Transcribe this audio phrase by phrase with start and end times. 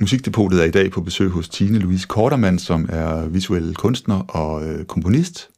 [0.00, 4.66] Musikdepotet er i dag på besøg hos Tine Louise Kortermann, som er visuel kunstner og
[4.66, 5.48] øh, komponist.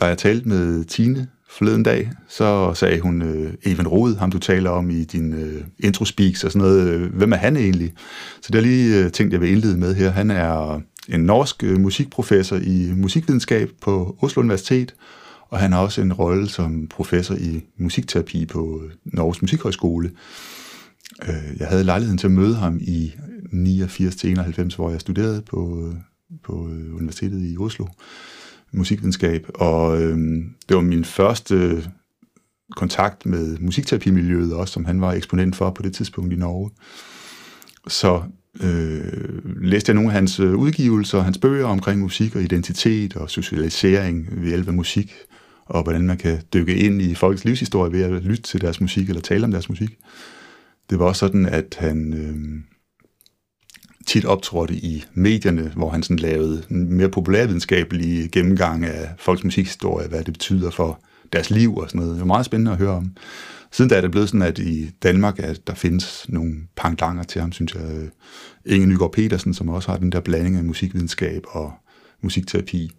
[0.00, 4.38] Da jeg talte med Tine forleden dag, så sagde hun, øh, Even Rode, ham du
[4.38, 7.92] taler om i din øh, introspeaks og sådan noget, øh, hvem er han egentlig?
[8.42, 10.10] Så det er lige øh, tænkt, jeg vil indlede med her.
[10.10, 14.94] Han er en norsk øh, musikprofessor i musikvidenskab på Oslo Universitet,
[15.48, 20.10] og han har også en rolle som professor i musikterapi på øh, Norges Musikhøjskole.
[21.28, 23.14] Øh, jeg havde lejligheden til at møde ham i
[23.52, 25.92] 89-91, hvor jeg studerede på,
[26.44, 27.86] på øh, Universitetet i Oslo,
[28.72, 30.18] musikvidenskab, og øh,
[30.68, 31.84] det var min første
[32.76, 36.70] kontakt med musikterapimiljøet også, som han var eksponent for på det tidspunkt i Norge.
[37.88, 38.22] Så
[38.62, 43.30] øh, læste jeg nogle af hans øh, udgivelser, hans bøger omkring musik og identitet og
[43.30, 45.14] socialisering ved hjælp af musik,
[45.64, 49.08] og hvordan man kan dykke ind i folks livshistorie ved at lytte til deres musik
[49.08, 49.98] eller tale om deres musik.
[50.90, 52.60] Det var også sådan, at han øh,
[54.06, 60.08] tit optrådte i medierne, hvor han sådan lavede en mere populærvidenskabelig gennemgang af folks musikhistorie,
[60.08, 61.00] hvad det betyder for
[61.32, 62.12] deres liv og sådan noget.
[62.12, 63.16] Det var meget spændende at høre om.
[63.72, 67.40] Siden da er det blevet sådan, at i Danmark, at der findes nogle pangdanger til
[67.40, 67.82] ham, synes jeg.
[67.82, 68.08] Øh,
[68.66, 71.72] Inge Nygaard Petersen, som også har den der blanding af musikvidenskab og
[72.22, 72.90] musikterapi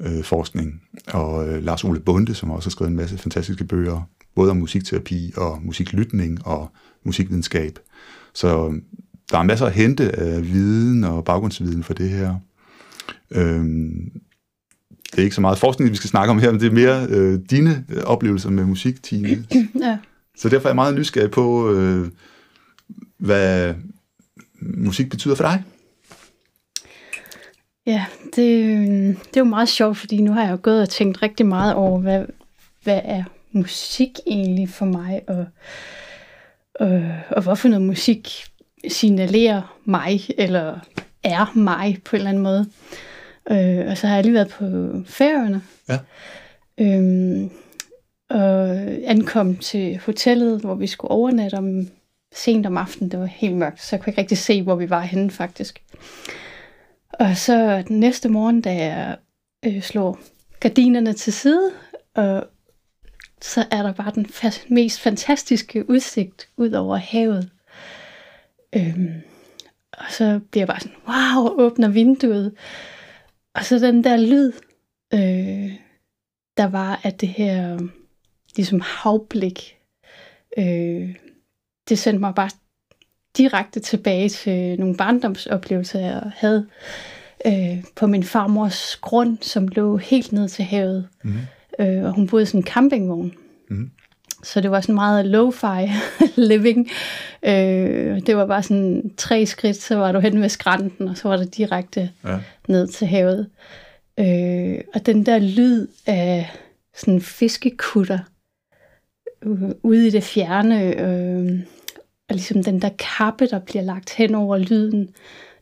[0.00, 4.08] øh, forskning, og øh, Lars Ole Bunde, som også har skrevet en masse fantastiske bøger,
[4.38, 6.70] både om musikterapi og musiklytning og
[7.04, 7.78] musikvidenskab.
[8.34, 8.80] Så
[9.30, 12.34] der er masser at hente af viden og baggrundsviden for det her.
[13.30, 14.12] Øhm,
[15.10, 17.06] det er ikke så meget forskning, vi skal snakke om her, men det er mere
[17.10, 19.46] øh, dine oplevelser med musik, Tine.
[19.86, 19.98] ja.
[20.36, 22.06] Så derfor er jeg meget nysgerrig på, øh,
[23.18, 23.74] hvad
[24.60, 25.62] musik betyder for dig.
[27.86, 28.36] Ja, det,
[29.18, 31.74] det er jo meget sjovt, fordi nu har jeg jo gået og tænkt rigtig meget
[31.74, 32.26] over, hvad,
[32.84, 35.46] hvad er musik egentlig for mig, og,
[36.74, 38.44] og, og hvorfor noget musik
[38.88, 40.78] signalerer mig, eller
[41.24, 42.66] er mig på en eller anden måde.
[43.50, 44.64] Øh, og så har jeg lige været på
[45.06, 45.62] færøerne.
[45.88, 45.98] Ja.
[46.78, 47.50] Øhm,
[48.30, 48.68] og
[49.04, 51.88] ankom til hotellet, hvor vi skulle overnatte om
[52.34, 53.10] sent om aftenen.
[53.10, 55.82] Det var helt mørkt, så jeg kunne ikke rigtig se, hvor vi var henne faktisk.
[57.12, 59.16] Og så den næste morgen, da jeg
[59.64, 60.18] øh, slår
[60.60, 61.70] gardinerne til side,
[62.14, 62.44] og
[63.42, 67.50] så er der bare den fa- mest fantastiske udsigt ud over havet.
[68.76, 69.22] Øhm,
[69.92, 72.54] og så bliver jeg bare sådan, wow, åbner vinduet.
[73.54, 74.52] Og så den der lyd,
[75.14, 75.72] øh,
[76.56, 77.78] der var af det her
[78.56, 79.78] ligesom havblik,
[80.58, 81.16] øh,
[81.88, 82.50] det sendte mig bare
[83.36, 86.68] direkte tilbage til nogle barndomsoplevelser, jeg havde
[87.46, 91.08] øh, på min farmors grund, som lå helt ned til havet.
[91.24, 91.38] Mm.
[91.78, 93.34] Øh, og hun boede i sådan en campingvogn.
[93.70, 93.90] Mm.
[94.42, 95.90] Så det var sådan meget low-fi
[96.50, 96.88] living.
[97.42, 101.28] Øh, det var bare sådan tre skridt, så var du hen ved skrænten, og så
[101.28, 102.38] var det direkte ja.
[102.68, 103.50] ned til havet.
[104.18, 106.50] Øh, og den der lyd af
[106.96, 108.18] sådan fiskekutter
[109.42, 111.60] øh, ude i det fjerne, øh,
[112.28, 115.08] og ligesom den der kappe, der bliver lagt hen over lyden,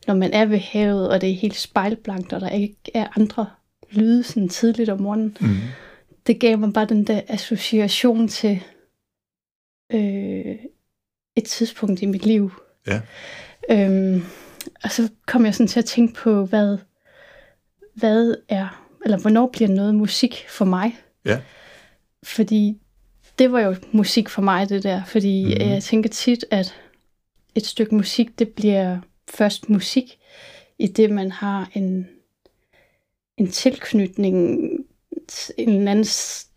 [0.07, 3.45] når man er ved havet, og det er helt spejlblankt, og der ikke er andre
[3.91, 5.37] lyde sådan tidligt om morgenen.
[5.39, 5.57] Mm.
[6.27, 8.63] Det gav mig bare den der association til
[9.93, 10.55] øh,
[11.35, 12.51] et tidspunkt i mit liv.
[12.87, 13.01] Ja.
[13.69, 14.21] Øhm,
[14.83, 16.77] og så kom jeg sådan til at tænke på, hvad,
[17.93, 20.97] hvad er, eller hvornår bliver noget musik for mig?
[21.25, 21.41] Ja.
[22.23, 22.81] Fordi
[23.39, 25.03] det var jo musik for mig, det der.
[25.03, 25.69] Fordi mm.
[25.69, 26.75] jeg tænker tit, at
[27.55, 28.99] et stykke musik, det bliver
[29.29, 30.19] først musik,
[30.79, 32.07] i det man har en,
[33.37, 34.69] en tilknytning,
[35.57, 36.05] en anden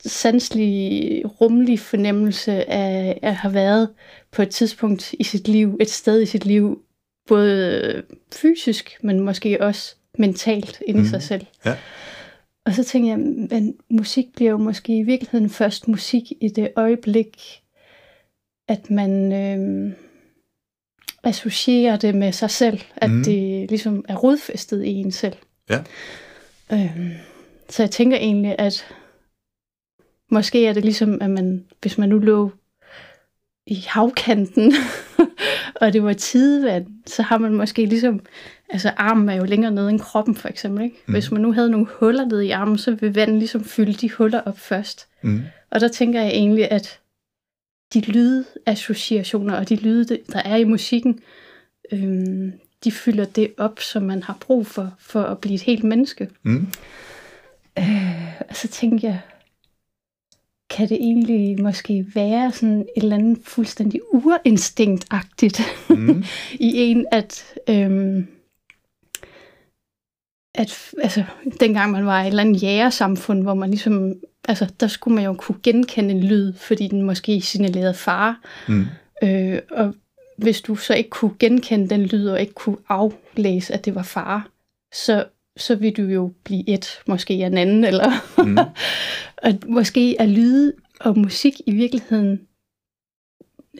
[0.05, 3.89] sanselig, rummelig fornemmelse af at have været
[4.31, 6.83] på et tidspunkt i sit liv, et sted i sit liv,
[7.29, 11.07] både fysisk, men måske også mentalt inde mm.
[11.07, 11.47] i sig selv.
[11.65, 11.77] Ja.
[12.65, 16.73] Og så tænkte jeg, men musik bliver jo måske i virkeligheden først musik i det
[16.77, 17.63] øjeblik,
[18.69, 19.93] at man øh,
[21.23, 23.25] associerer det med sig selv, at mm.
[23.25, 25.37] det ligesom er rodfæstet i en selv.
[25.71, 25.79] Ja.
[26.73, 27.30] Øh,
[27.71, 28.87] så jeg tænker egentlig, at
[30.31, 32.53] måske er det ligesom, at man, hvis man nu lå
[33.67, 34.73] i havkanten,
[35.81, 38.21] og det var tidevand, så har man måske ligesom,
[38.69, 40.97] altså armen er jo længere nede end kroppen for eksempel, ikke?
[41.07, 41.13] Mm.
[41.13, 44.11] Hvis man nu havde nogle huller nede i armen, så vil vandet ligesom fylde de
[44.11, 45.09] huller op først.
[45.23, 45.43] Mm.
[45.71, 47.01] Og der tænker jeg egentlig, at
[47.95, 51.21] de lydassociationer og de lyde, der er i musikken,
[51.93, 52.53] øhm,
[52.85, 56.29] de fylder det op, som man har brug for, for at blive et helt menneske.
[56.43, 56.67] Mm.
[57.79, 59.21] Øh, og så tænker jeg,
[60.71, 66.25] kan det egentlig måske være sådan et eller andet fuldstændig urinstinktagtigt mm.
[66.71, 68.27] i en, at, øhm,
[70.55, 71.25] at altså,
[71.61, 74.15] dengang man var i et eller andet jægersamfund, hvor man ligesom,
[74.49, 78.41] altså, der skulle man jo kunne genkende en lyd, fordi den måske signalerede far.
[78.69, 78.87] Mm.
[79.23, 79.95] Øh, og
[80.37, 84.03] hvis du så ikke kunne genkende den lyd, og ikke kunne aflæse, at det var
[84.03, 84.49] far,
[84.93, 85.25] så,
[85.61, 88.11] så vil du jo blive et, måske en anden, eller
[88.45, 88.59] mm.
[89.45, 92.41] og måske er lyde og musik i virkeligheden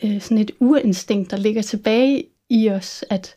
[0.05, 3.37] øh, sådan et urinstinkt, der ligger tilbage i os, at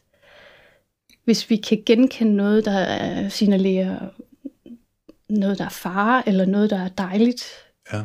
[1.24, 4.10] hvis vi kan genkende noget, der signalerer
[5.30, 7.44] noget, der er fare, eller noget, der er dejligt,
[7.94, 8.04] ja.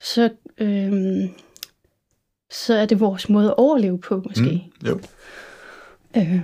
[0.00, 1.28] så, øhm,
[2.50, 4.70] så er det vores måde at overleve på, måske.
[4.80, 5.00] Mm, jo.
[6.16, 6.40] Øh,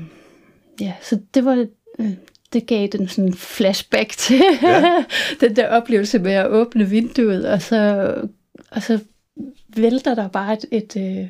[0.80, 1.66] ja, så det var
[1.98, 2.12] øh,
[2.52, 5.04] det gav den sådan flashback til ja.
[5.40, 8.14] den der oplevelse med at åbne vinduet, og så,
[8.70, 8.98] og så
[9.76, 11.28] vælter der bare et, et, øh,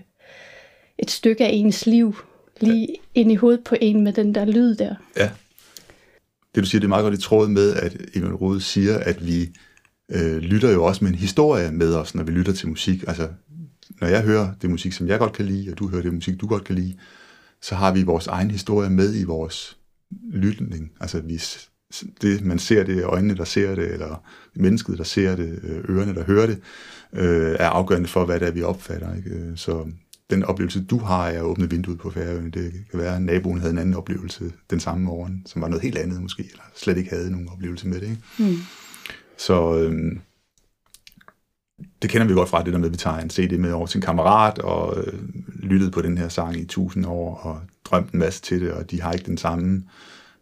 [0.99, 2.17] et stykke af ens liv
[2.61, 3.21] lige ja.
[3.21, 4.95] ind i hovedet på en med den der lyd der.
[5.17, 5.31] Ja.
[6.55, 9.27] Det du siger, det er meget godt i tråd med, at Emil Rode siger, at
[9.27, 9.49] vi
[10.13, 13.05] øh, lytter jo også med en historie med os, når vi lytter til musik.
[13.07, 13.29] Altså,
[14.01, 16.41] når jeg hører det musik, som jeg godt kan lide, og du hører det musik,
[16.41, 16.95] du godt kan lide,
[17.63, 19.77] så har vi vores egen historie med i vores
[20.33, 20.93] lytning.
[21.01, 21.41] Altså, vi,
[22.23, 24.25] det, man ser det, øjnene, der ser det, eller
[24.55, 26.61] mennesket, der ser det, øh, ørerne, der hører det,
[27.13, 29.15] øh, er afgørende for, hvad det er, vi opfatter.
[29.15, 29.53] Ikke?
[29.57, 29.87] Så
[30.31, 33.61] den oplevelse, du har af at åbne vinduet på færøerne, det kan være, at naboen
[33.61, 36.97] havde en anden oplevelse den samme morgen, som var noget helt andet måske, eller slet
[36.97, 38.11] ikke havde nogen oplevelse med det.
[38.11, 38.23] Ikke?
[38.39, 38.57] Mm.
[39.37, 40.21] Så øhm,
[42.03, 43.87] det kender vi godt fra, det der med, at vi tager en CD med over
[43.87, 45.19] til en kammerat, og øh,
[45.55, 48.91] lyttede på den her sang i tusind år, og drømte en masse til det, og
[48.91, 49.85] de har ikke den samme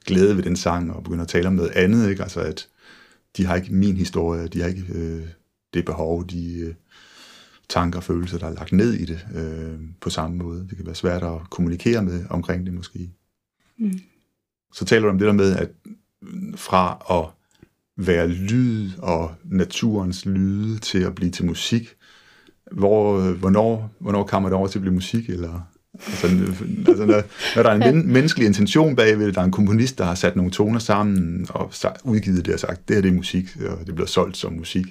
[0.06, 2.22] glæde ved den sang, og begynder at tale om noget andet, ikke?
[2.22, 2.68] Altså, at
[3.36, 5.22] de har ikke min historie, de har ikke øh,
[5.74, 6.58] det behov, de...
[6.58, 6.74] Øh,
[7.70, 10.66] tanker og følelser, der er lagt ned i det øh, på samme måde.
[10.68, 13.10] Det kan være svært at kommunikere med omkring det måske.
[13.78, 14.00] Mm.
[14.72, 15.70] Så taler du om det der med, at
[16.56, 17.39] fra at
[18.06, 21.88] være lyd og naturens lyde til at blive til musik,
[22.72, 25.60] hvor, hvornår, hvornår kommer det over til at blive musik, eller
[25.94, 26.26] Altså,
[26.88, 27.22] altså når,
[27.56, 30.36] når der er en men, menneskelig intention bagved, der er en komponist, der har sat
[30.36, 31.72] nogle toner sammen og
[32.04, 34.86] udgivet det og sagt, det her det er musik, og det bliver solgt som musik,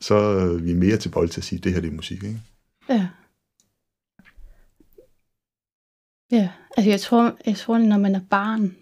[0.00, 2.22] så er vi mere tilbøjelige til at sige, det her det er musik.
[2.22, 2.40] Ikke?
[2.88, 3.08] Ja.
[6.30, 8.76] Ja, altså jeg tror, jeg tror, når man er barn,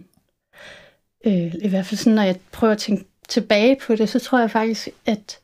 [1.26, 4.38] øh, i hvert fald sådan, når jeg prøver at tænke tilbage på det, så tror
[4.38, 5.38] jeg faktisk, at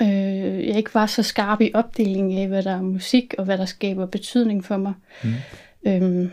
[0.00, 3.58] øh, jeg ikke var så skarp i opdelingen af, hvad der er musik, og hvad
[3.58, 4.92] der skaber betydning for mig.
[5.22, 5.30] Mm.
[5.86, 6.30] Øhm,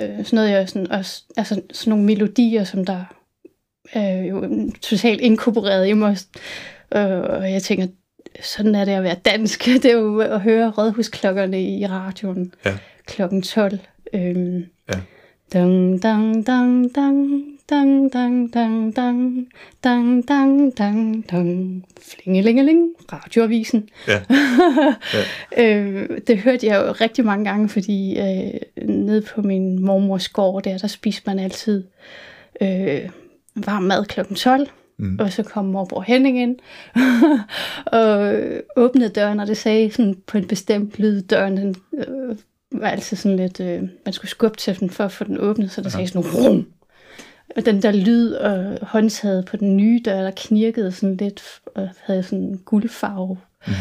[0.00, 3.04] øh, sådan noget, jeg sådan, også, altså sådan nogle melodier, som der
[3.92, 6.16] er jo totalt inkorporeret i mig,
[6.96, 7.86] Øh, og jeg tænker,
[8.42, 9.64] sådan er det at være dansk.
[9.64, 12.78] Det er jo at høre rådhusklokkerne i radioen ja.
[13.06, 13.78] klokken 12.
[14.14, 15.00] Øhm, ja.
[15.52, 19.46] Dang, dang, dang, dang, Dang, dang, dang, dang,
[19.84, 21.84] dang, dang, dang, dang.
[22.00, 23.88] Flingelingeling, radioavisen.
[24.08, 24.22] Ja.
[25.56, 25.76] ja.
[25.76, 30.62] øh, det hørte jeg jo rigtig mange gange, fordi øh, nede på min mormors gård
[30.62, 31.84] der, der spiste man altid
[32.60, 33.10] øh,
[33.56, 34.20] varm mad kl.
[34.34, 34.66] 12.
[34.96, 35.18] Mm.
[35.20, 36.56] Og så kom morbror Henning ind
[38.00, 38.36] og
[38.76, 42.36] åbnede døren, og det sagde sådan på en bestemt lyd, døren den, øh,
[42.72, 45.70] var altid sådan lidt, øh, man skulle skubbe til den for at få den åbnet,
[45.70, 45.90] så der ja.
[45.90, 46.66] sagde sådan rum.
[47.56, 51.42] Og den der lyd og håndtaget på den nye dør, der knirkede sådan lidt,
[51.74, 53.38] og havde sådan en guldfarve.
[53.66, 53.72] Mm.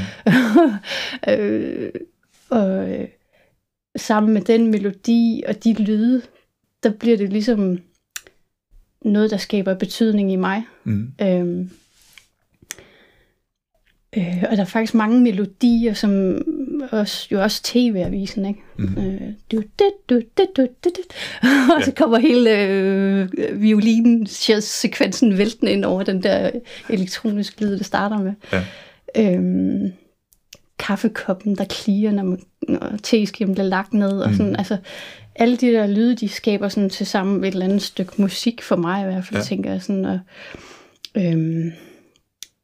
[1.33, 1.91] øh,
[2.49, 3.07] og øh,
[3.95, 6.21] sammen med den melodi og de lyde,
[6.83, 7.79] der bliver det ligesom
[9.01, 10.63] noget, der skaber betydning i mig.
[10.83, 11.11] Mm.
[11.21, 11.71] Øhm,
[14.17, 16.41] øh, og der er faktisk mange melodier, som
[16.91, 18.59] også, jo også tv-avisen, ikke?
[18.77, 18.97] Mm.
[18.97, 21.01] Øh, du, du, du, du, du, du, du.
[21.77, 23.29] og så kommer hele øh,
[23.61, 26.51] violinen-sekvensen væltende ind over den der
[26.89, 28.33] elektroniske lyd, det starter med.
[28.53, 28.63] Ja.
[29.17, 29.91] Øhm,
[30.79, 34.55] kaffekoppen, der kliger, når, man, når teskæben bliver lagt ned, og sådan, mm.
[34.57, 34.77] altså,
[35.35, 38.75] alle de der lyde, de skaber sådan til sammen et eller andet stykke musik for
[38.75, 39.45] mig i hvert fald, ja.
[39.45, 40.05] tænker jeg sådan.
[40.05, 40.19] Og,
[41.17, 41.71] øhm,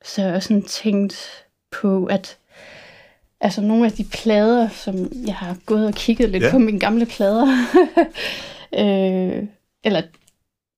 [0.05, 2.37] så jeg også sådan tænkt på, at
[3.41, 6.51] altså nogle af de plader, som jeg har gået og kigget lidt ja.
[6.51, 7.47] på mine gamle plader,
[8.81, 9.43] øh,
[9.83, 10.01] eller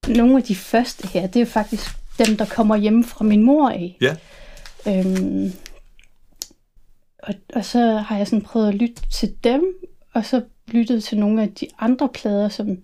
[0.08, 3.44] nogle af de første her, det er jo faktisk dem, der kommer hjem fra min
[3.44, 3.98] mor af.
[4.02, 4.16] Ja.
[4.88, 5.52] Øhm,
[7.24, 9.64] og, og så har jeg sådan prøvet at lytte til dem,
[10.14, 12.78] og så lyttet til nogle af de andre plader, som,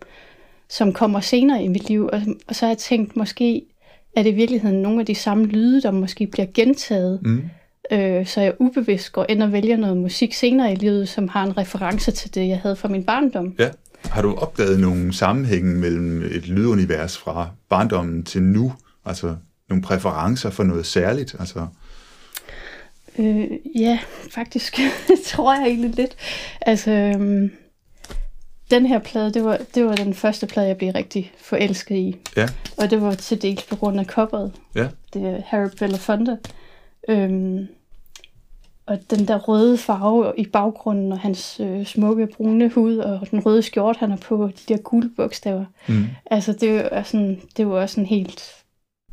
[0.70, 3.66] som kommer senere i mit liv, og, og så har jeg tænkt, måske
[4.16, 7.44] er det i virkeligheden nogle af de samme lyde, der måske bliver gentaget, mm.
[7.92, 11.44] øh, så jeg ubevidst går ind og vælger noget musik senere i livet, som har
[11.44, 13.56] en reference til det, jeg havde fra min barndom.
[13.60, 13.70] Ja.
[14.10, 18.74] Har du opdaget nogle sammenhænge mellem et lydunivers fra barndommen til nu?
[19.06, 19.36] Altså
[19.70, 21.36] nogle præferencer for noget særligt?
[21.40, 21.68] Altså...
[23.20, 24.00] Øh, ja,
[24.32, 24.80] faktisk
[25.28, 26.16] tror jeg egentlig lidt.
[26.62, 27.52] Altså, øhm,
[28.74, 32.16] den her plade, det var, det var den første plade, jeg blev rigtig forelsket i.
[32.38, 32.48] Ja.
[32.78, 34.52] Og det var til dels på grund af coveret.
[34.76, 34.88] Ja.
[35.14, 36.38] Det er Harry Belafonte.
[37.10, 37.68] Øhm,
[38.86, 43.46] og den der røde farve i baggrunden, og hans øh, smukke brune hud, og den
[43.46, 45.66] røde skjort, han har på, de der gule bogstaver.
[45.88, 46.06] Mm.
[46.26, 48.44] Altså, det var sådan, det var også sådan helt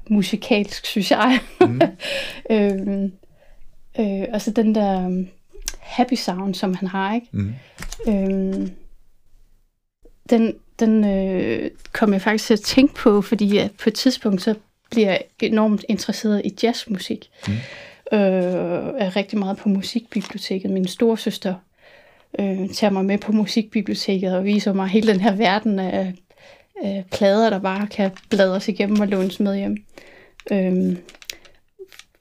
[0.09, 1.39] musikalsk, synes jeg.
[1.61, 1.81] Mm.
[2.51, 3.13] øhm,
[4.01, 5.29] øh, og så den der um,
[5.79, 7.27] happy sound, som han har, ikke?
[7.33, 7.55] Mm.
[8.09, 8.71] Øhm,
[10.31, 14.43] den den øh, kom jeg faktisk til at tænke på, fordi at på et tidspunkt,
[14.43, 14.55] så
[14.91, 17.31] bliver jeg enormt interesseret i jazzmusik.
[17.49, 17.53] Mm.
[18.13, 20.71] Øh, er rigtig meget på musikbiblioteket.
[20.71, 21.55] Min storesøster
[22.39, 26.15] øh, tager mig med på musikbiblioteket og viser mig hele den her verden af,
[26.83, 29.77] af plader, der bare kan bladres igennem og lånes med hjem.
[30.53, 30.97] Øh,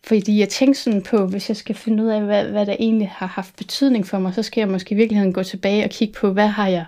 [0.03, 3.09] fordi jeg tænkte sådan på, hvis jeg skal finde ud af, hvad, hvad der egentlig
[3.15, 6.13] har haft betydning for mig, så skal jeg måske i virkeligheden gå tilbage og kigge
[6.13, 6.85] på, hvad har jeg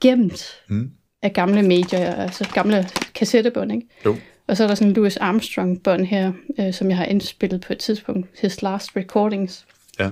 [0.00, 0.90] gemt Mm.
[1.22, 3.86] af gamle medier, altså gamle kassettebånd, ikke?
[4.04, 4.16] Jo.
[4.46, 7.72] Og så er der sådan en Louis Armstrong-bånd her, øh, som jeg har indspillet på
[7.72, 9.66] et tidspunkt, His Last Recordings.
[10.00, 10.10] Ja.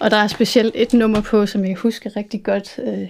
[0.00, 2.78] Og der er specielt et nummer på, som jeg husker rigtig godt.
[2.78, 3.08] Uh,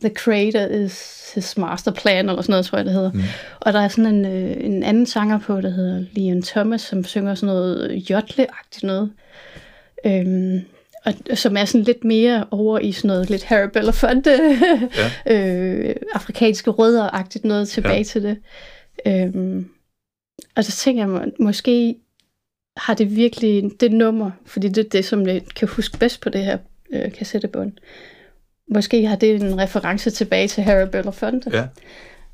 [0.00, 3.12] The Creator is His Master Plan, eller sådan noget, tror jeg, det hedder.
[3.12, 3.22] Mm.
[3.60, 7.04] Og der er sådan en, øh, en anden sanger på, der hedder Leon Thomas, som
[7.04, 9.12] synger sådan noget jodle-agtigt noget.
[10.06, 10.60] Øhm,
[11.04, 14.30] og som er sådan lidt mere over i sådan noget lidt Harry Belafonte,
[15.26, 15.36] ja.
[15.36, 18.02] øh, afrikanske rødder-agtigt noget tilbage ja.
[18.02, 18.38] til det.
[19.06, 19.68] Øhm,
[20.56, 21.96] og så tænker jeg, må- måske
[22.76, 26.28] har det virkelig det nummer, fordi det er det, som jeg kan huske bedst på
[26.28, 26.58] det her
[26.92, 27.72] øh, kassettebånd.
[28.74, 31.50] Måske har det en reference tilbage til Harry Belafonte.
[31.52, 31.66] Ja.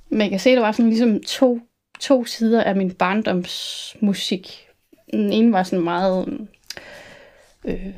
[0.08, 1.60] Men jeg kan se, at der var sådan ligesom to,
[2.00, 4.66] to sider af min barndomsmusik.
[5.10, 6.46] Den ene var sådan meget
[7.64, 7.94] øh,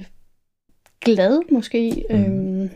[1.06, 2.04] glad, måske.
[2.10, 2.16] Mm.
[2.16, 2.70] Øhm,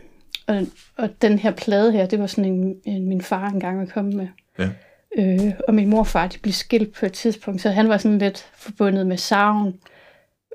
[0.47, 3.85] og, og den her plade her, det var sådan en, en min far engang var
[3.85, 4.27] kommet med.
[4.59, 4.69] Ja.
[5.17, 7.97] Øh, og min mor og far, de blev skilt på et tidspunkt, så han var
[7.97, 9.73] sådan lidt forbundet med savn,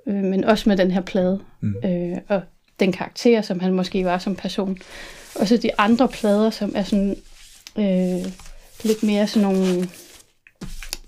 [0.07, 1.41] øh, men også med den her plade.
[1.61, 1.75] Mm.
[1.85, 2.43] Øh, og
[2.81, 4.79] den karakter, som han måske var som person.
[5.41, 7.17] Og så de andre plader, som er sådan
[7.79, 8.33] øh,
[8.85, 9.89] lidt mere sådan nogle...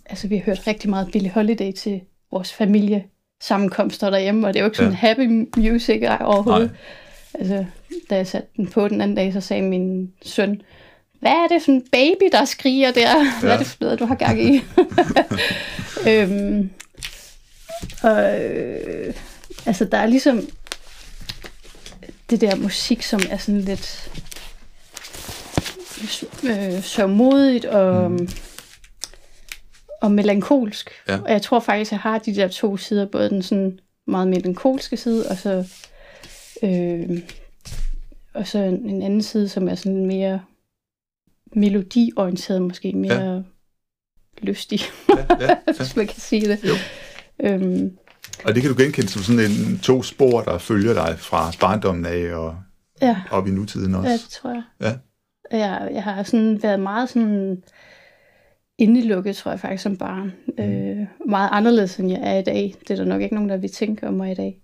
[0.07, 3.05] Altså, vi har hørt rigtig meget Billie Holiday til vores familie
[3.41, 4.97] sammenkomster derhjemme, og det er jo ikke sådan Ja.
[4.99, 6.71] happy music overhovedet.
[6.71, 7.41] Nej.
[7.41, 7.65] Altså,
[8.11, 10.63] da jeg satte den på den anden dag, så sagde min søn,
[11.21, 13.41] hvad er det for en baby, der skriger der?
[13.41, 13.55] Hvad Ja.
[13.55, 14.63] er det for noget, du har gang i?
[16.11, 16.71] øhm,
[18.03, 19.15] og, øh,
[19.67, 20.43] altså, der er ligesom
[22.31, 24.11] det der musik, som er sådan lidt
[26.45, 28.29] øh, sørgmodigt og, mm.
[30.03, 30.91] Og melankolsk.
[31.09, 31.19] Ja.
[31.21, 34.97] Og jeg tror faktisk, jeg har de der to sider, både den sådan meget melankolske
[34.97, 35.65] side, og så,
[36.63, 37.19] øh,
[38.35, 40.41] og så en, en anden side, som er sådan mere
[41.53, 43.41] melodiorienteret, måske mere ja.
[44.43, 45.57] lystig, Ja, ja, ja.
[45.77, 46.65] hvis man kan sige det.
[46.65, 46.75] Jo.
[47.41, 47.99] Øhm,
[48.45, 52.07] Og det kan du genkende som sådan en to spor, der følger dig fra barndommen
[52.07, 52.57] af og
[53.03, 53.17] ja.
[53.31, 54.11] op i nutiden også.
[54.11, 54.63] Ja, det tror jeg.
[54.81, 54.97] Ja.
[55.59, 57.63] Jeg, jeg har sådan været meget sådan
[58.79, 60.33] indelukket, tror jeg faktisk, som barn.
[60.59, 60.65] Mm.
[60.65, 62.75] Øh, meget anderledes, end jeg er i dag.
[62.81, 64.61] Det er der nok ikke nogen, der vil tænke om mig i dag.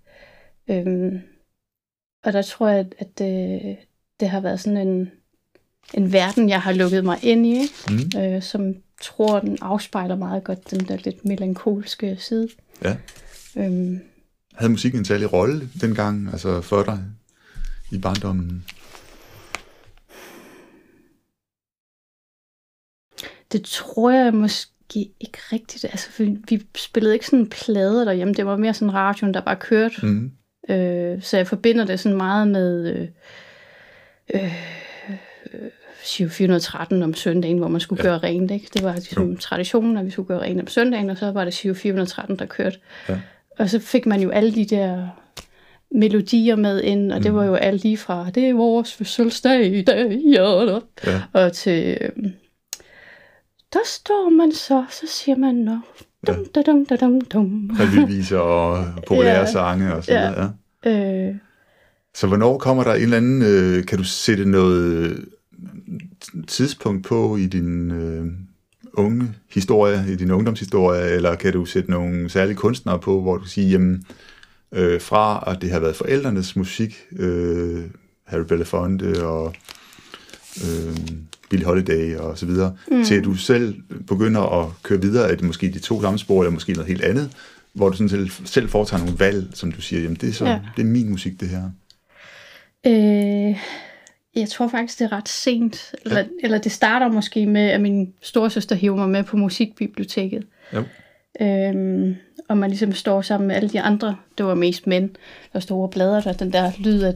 [0.69, 1.19] Øhm,
[2.23, 3.77] og der tror jeg, at, det,
[4.19, 5.11] det har været sådan en,
[5.93, 8.19] en verden, jeg har lukket mig ind i, Mm.
[8.21, 12.47] øh, som tror, den afspejler meget godt den der lidt melankolske side.
[12.83, 12.95] Ja.
[13.57, 13.99] Øhm,
[14.55, 16.99] Havde musikken en særlig rolle dengang, altså for dig
[17.91, 18.65] i barndommen?
[23.51, 24.69] Det tror jeg måske
[25.19, 25.83] ikke rigtigt.
[25.85, 28.33] Altså, vi, vi spillede ikke sådan plader derhjemme.
[28.33, 30.05] Det var mere sådan radioen, der bare kørte.
[30.05, 30.31] Mm.
[30.69, 33.07] Øh, så jeg forbinder det sådan meget med øh,
[34.33, 34.53] øh,
[35.53, 35.59] øh,
[36.07, 38.09] Giro 413 om søndagen, hvor man skulle Ja.
[38.09, 38.51] gøre rent.
[38.51, 38.67] Ikke?
[38.73, 41.53] Det var ligesom traditionen, at vi skulle gøre rent om søndagen, og så var det
[41.53, 42.77] Giro 413, der kørte.
[43.09, 43.19] Ja.
[43.59, 45.07] Og så fik man jo alle de der
[45.91, 47.35] melodier med ind, og det Mhm.
[47.39, 50.79] var jo alt lige fra, det er vores fødselsdag i dag, ja,
[51.33, 52.33] og til, øhm,
[53.73, 55.77] der står man så, så siger man, nå,
[56.27, 57.69] dum, da, dum, da, dum, dum.
[57.79, 59.51] Revyviser og populære Ja.
[59.51, 60.29] sange og så Ja.
[60.29, 60.53] videre.
[60.85, 61.27] Ja.
[61.29, 61.35] Øh,
[62.15, 65.17] Så hvornår kommer der en eller anden, øh, kan du sætte noget øh,
[66.47, 68.25] tidspunkt på i din øh,
[68.93, 73.45] unge historie, i din ungdomshistorie, eller kan du sætte nogle særlige kunstnere på, hvor du
[73.45, 74.03] siger, jamen,
[74.71, 77.83] øh, fra at det har været forældrenes musik, øh,
[78.23, 79.53] Harry Belafonte og
[80.63, 80.97] øh,
[81.49, 83.03] Billie Holiday og så videre, mm.
[83.03, 83.75] til at du selv
[84.07, 87.03] begynder at køre videre af det måske de to samme spor, eller måske noget helt
[87.03, 87.29] andet,
[87.73, 90.45] hvor du sådan selv, selv foretager nogle valg, som du siger, jamen det er, så,
[90.45, 90.59] ja.
[90.75, 91.63] det er min musik, det her.
[92.87, 93.57] Øh,
[94.35, 95.95] jeg tror faktisk, det er ret sent.
[96.05, 96.25] Eller, ja.
[96.43, 100.43] eller det starter måske med, at min storesøster hiver mig med på musikbiblioteket.
[100.73, 100.83] Ja.
[101.41, 102.15] Øhm,
[102.49, 104.15] og man ligesom står sammen med alle de andre.
[104.37, 105.09] Det var mest mænd,
[105.53, 106.33] der stod og bladrede der.
[106.33, 107.13] Den der lyd af,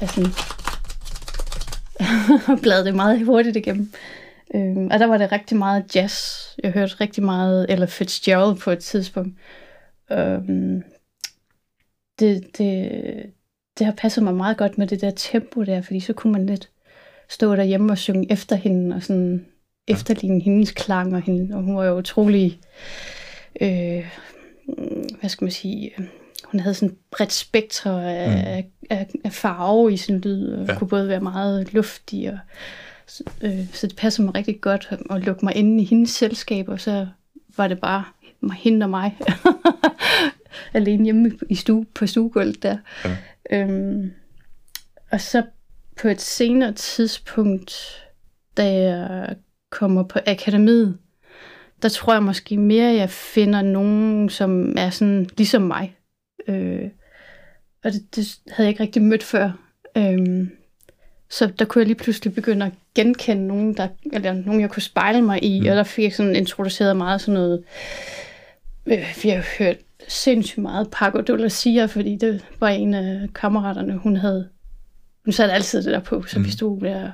[0.00, 0.30] af sådan...
[2.62, 3.92] bladrede det meget hurtigt igennem.
[4.54, 6.42] Øhm, og der var det rigtig meget jazz.
[6.62, 9.38] Jeg hørte rigtig meget Ella Fitzgerald på et tidspunkt.
[10.12, 10.82] Øhm,
[12.18, 12.92] det, det,
[13.78, 16.46] det har passet mig meget godt med det der tempo der, fordi så kunne man
[16.46, 16.70] lidt
[17.28, 19.46] stå derhjemme og synge efter hende, og sådan
[19.88, 19.92] ja.
[19.92, 22.60] efterligne hendes klang, og, hende, og hun var jo utrolig,
[23.60, 24.06] øh,
[25.20, 25.92] hvad skal man sige,
[26.56, 28.86] hun havde sådan et bredt spektre af, mm.
[28.90, 30.78] af, af farve i sin lyd, og ja.
[30.78, 32.38] kunne både være meget luftig, og,
[33.42, 36.80] øh, så det passer mig rigtig godt at lukke mig inde i hendes selskab, og
[36.80, 37.06] så
[37.56, 38.04] var det bare
[38.54, 39.18] hende og mig
[40.74, 42.76] alene hjemme i stue, på stuegulvet der.
[43.04, 43.16] Ja.
[43.52, 44.12] Øhm,
[45.10, 45.42] og så
[46.00, 48.02] på et senere tidspunkt,
[48.56, 49.36] da jeg
[49.70, 50.98] kommer på akademiet,
[51.82, 55.96] der tror jeg måske mere, at jeg finder nogen, som er sådan ligesom mig.
[56.48, 56.90] Øh,
[57.84, 59.50] og det, det havde jeg ikke rigtig mødt før.
[59.96, 60.46] Øh,
[61.30, 64.82] så der kunne jeg lige pludselig begynde at genkende nogen, der, eller nogen, jeg kunne
[64.82, 65.66] spejle mig i, mm.
[65.66, 67.64] og der fik jeg sådan introduceret meget sådan noget,
[68.86, 69.76] øh, vi har hørt
[70.08, 74.48] sindssygt meget Paco de la Cia, fordi det var en af kammeraterne, hun havde
[75.24, 76.44] hun satte altid det der på, så mm.
[76.44, 77.10] hvis du der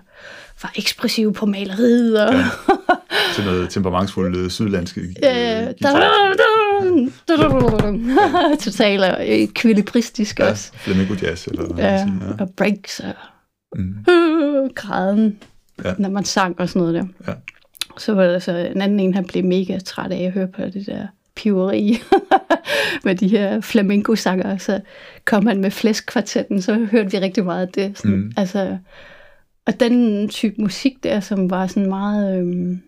[0.62, 2.26] var ekspressiv på maleriet.
[2.26, 2.44] Og ja.
[3.34, 5.72] Til noget temperamentsfuldt sydlandske ja,
[8.64, 10.72] Totalt ekvilibristisk ja, også.
[10.74, 11.46] Flamenco jazz.
[11.46, 12.06] Eller ja, ja,
[12.38, 13.14] og breaks og
[13.76, 13.94] mm.
[14.74, 15.38] græden,
[15.84, 15.94] ja.
[15.98, 17.32] når man sang og sådan noget der.
[17.32, 17.32] Ja.
[17.98, 20.62] Så var der så en anden en, han blev mega træt af at høre på
[20.62, 21.98] det der piveri
[23.04, 24.80] med de her flamenco-sanger, så
[25.24, 27.98] kom han med flæskkvartetten, så hørte vi rigtig meget af det.
[27.98, 28.32] Sådan, mm.
[28.36, 28.78] altså,
[29.66, 32.82] og den type musik der, som var sådan meget øhm,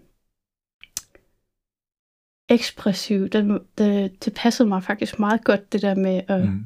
[2.48, 6.64] ekspressiv, det, det, det passede mig faktisk meget godt, det der med at mm.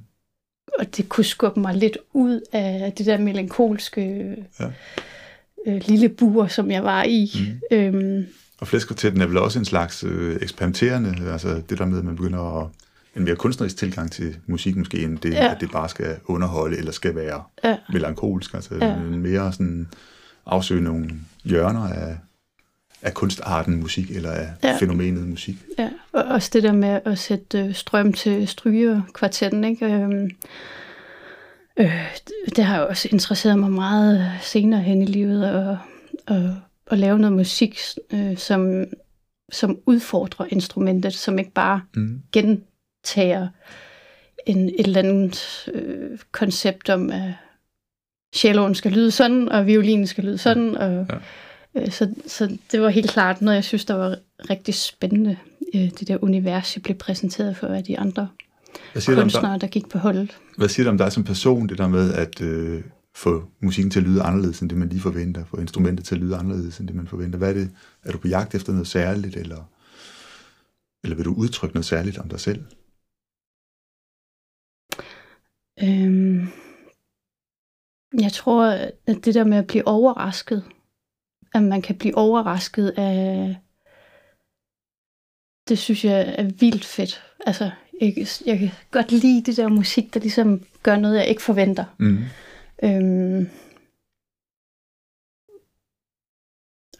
[0.79, 4.67] og det kunne skubbe mig lidt ud af det der melankolske ja.
[5.67, 7.31] øh, lille bur, som jeg var i.
[7.71, 7.77] Mm.
[7.77, 8.27] Øhm,
[8.61, 12.17] og flæskvartetten er vel også en slags øh, eksperimenterende, altså det der med, at man
[12.17, 12.69] begynder at
[13.17, 15.55] en mere kunstnerisk tilgang til musik måske, end det, ja.
[15.55, 17.77] at det bare skal underholde, eller skal være ja.
[17.93, 18.95] melankolsk, altså ja.
[18.95, 19.89] en mere sådan
[20.47, 21.11] afsøge nogle
[21.45, 22.19] hjørner af,
[23.03, 24.77] af kunstarten musik, eller af ja.
[24.81, 25.57] fænomenet musik.
[25.79, 29.87] Ja, og også det der med at sætte øh, strøm til strygerkvartetten, ikke?
[29.87, 30.31] Øhm,
[31.77, 32.07] øh,
[32.57, 35.79] det har også interesseret mig meget senere hen i livet, og,
[36.27, 36.57] og
[36.91, 37.79] at lave noget musik,
[38.13, 38.85] øh, som,
[39.53, 42.23] som udfordrer instrumentet, som ikke bare mm.
[42.33, 43.49] gentager
[44.47, 47.33] en, et eller andet øh, koncept om, at
[48.35, 50.77] celloen skal lyde sådan, og violinen skal lyde sådan.
[50.77, 51.17] Og, ja.
[51.75, 54.17] Øh, så, så det var helt klart noget, jeg synes, der var
[54.51, 55.37] rigtig spændende,
[55.75, 58.29] øh, det der univers, jeg blev præsenteret for af de andre
[58.95, 60.39] kunstnere, der gik på holdet.
[60.57, 64.01] Hvad siger du om dig som person, det der med, at øh, få musikken til
[64.01, 66.89] at lyde anderledes, end det man lige forventer, få instrumentet til at lyde anderledes, end
[66.89, 67.39] det man forventer.
[67.39, 67.71] Hvad er det?
[68.05, 69.71] Er du på jagt efter noget særligt, eller,
[71.05, 72.65] eller vil du udtrykke noget særligt om dig selv?
[75.83, 76.49] Øhm,
[78.21, 78.65] jeg tror,
[79.07, 80.65] at det der med at blive overrasket,
[81.55, 83.57] at man kan blive overrasket af,
[85.69, 87.23] det synes jeg er vildt fedt.
[87.47, 91.43] Altså, jeg, jeg kan godt lide det der musik, der ligesom gør noget, jeg ikke
[91.43, 91.85] forventer.
[91.99, 92.19] Mm.
[92.83, 93.49] Øhm,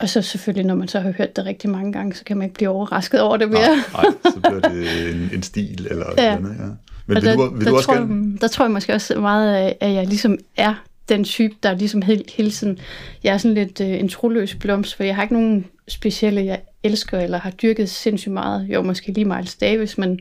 [0.01, 2.45] og så selvfølgelig, når man så har hørt det rigtig mange gange, så kan man
[2.45, 3.77] ikke blive overrasket over det mere.
[3.77, 6.39] Nej, nej så bliver det en, en stil eller ja.
[6.39, 6.65] noget, ja.
[7.07, 8.39] Men vil, der, du, vil der, du også tror, gerne...
[8.39, 12.25] Der tror jeg måske også meget, at jeg ligesom er den type, der ligesom hele,
[12.37, 12.79] hele tiden...
[13.25, 16.63] Jeg er sådan lidt uh, en troløs blomst, for jeg har ikke nogen specielle, jeg
[16.83, 18.67] elsker eller har dyrket sindssygt meget.
[18.69, 20.21] Jo, måske lige Miles Davis, men,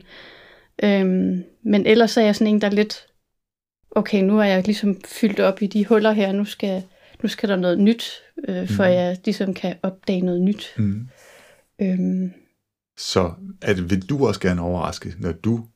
[0.82, 3.08] øhm, men ellers er jeg sådan en, der lidt
[3.90, 6.82] okay, nu er jeg ligesom fyldt op i de huller her, nu skal,
[7.22, 8.04] nu skal der noget nyt,
[8.48, 8.90] øh, for mm.
[8.90, 10.74] jeg ligesom kan opdage noget nyt.
[10.78, 11.08] Mm.
[11.80, 12.32] Øhm.
[12.98, 15.66] Så er det, vil du også gerne overraske, når du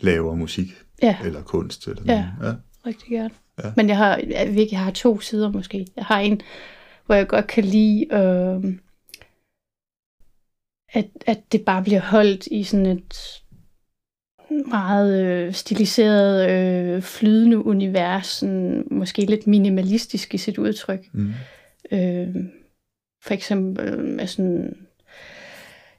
[0.00, 0.66] laver musik
[1.02, 1.16] ja.
[1.24, 1.86] eller kunst?
[1.86, 2.54] Eller ja, ja,
[2.86, 3.30] rigtig gerne.
[3.64, 3.72] Ja.
[3.76, 5.86] Men jeg har, jeg, jeg har to sider måske.
[5.96, 6.40] Jeg har en,
[7.06, 8.74] hvor jeg godt kan lide, øh,
[10.92, 13.42] at, at det bare bliver holdt i sådan et
[14.68, 21.08] meget øh, stiliseret, øh, flydende univers, sådan, måske lidt minimalistisk i sit udtryk.
[21.12, 21.32] Mm.
[21.92, 22.28] Øh,
[23.22, 24.76] for eksempel med sådan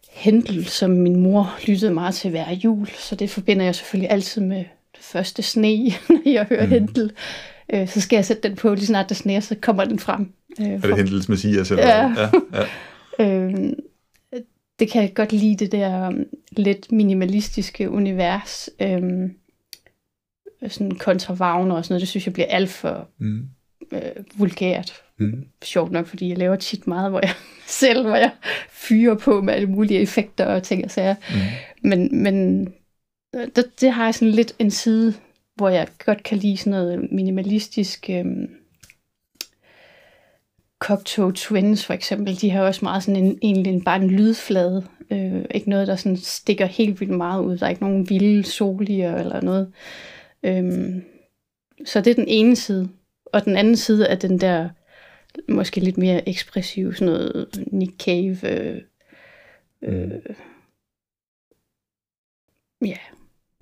[0.10, 4.42] Hentel, som min mor lyttede meget til hver jul, så det forbinder jeg selvfølgelig altid
[4.42, 5.76] med det første sne,
[6.10, 6.72] når jeg hører mm.
[6.72, 7.12] Hentel.
[7.74, 10.34] Øh, så skal jeg sætte den på, lige snart det sneer, så kommer den frem.
[10.62, 11.72] Øh, er det Hentels Messias?
[11.72, 12.16] Eller ja.
[12.18, 12.30] ja,
[13.20, 13.46] ja.
[13.50, 13.74] øh,
[14.80, 18.70] det kan jeg godt lide, det der um, lidt minimalistiske univers.
[18.82, 19.30] Øh,
[20.68, 23.48] sådan kontra Wagner og sådan noget, det synes jeg bliver alt for mm.
[23.92, 24.00] øh,
[24.38, 24.94] vulgært.
[25.18, 25.46] Mm.
[25.64, 27.34] Sjovt nok, fordi jeg laver tit meget, hvor jeg
[27.68, 28.32] selv, hvor jeg
[28.70, 31.16] fyrer på med alle mulige effekter og ting og sager.
[31.30, 31.90] Mm.
[31.90, 32.66] Men, men
[33.34, 35.14] det, det har jeg sådan lidt en side,
[35.56, 38.10] hvor jeg godt kan lide sådan noget minimalistisk.
[38.10, 38.26] Øh,
[40.80, 44.88] Cocteau Twins for eksempel, de har også meget sådan en, egentlig en, bare en lydflade.
[45.12, 47.58] Øh, ikke noget, der sådan stikker helt vildt meget ud.
[47.58, 49.74] Der er ikke nogen vilde solier eller noget.
[50.44, 50.96] Øh,
[51.86, 52.90] så det er den ene side.
[53.26, 54.70] Og den anden side er den der
[55.50, 58.38] måske lidt mere ekspressiv, sådan noget Nick Cave.
[58.44, 58.82] Øh,
[59.82, 60.36] øh,
[62.86, 62.98] ja,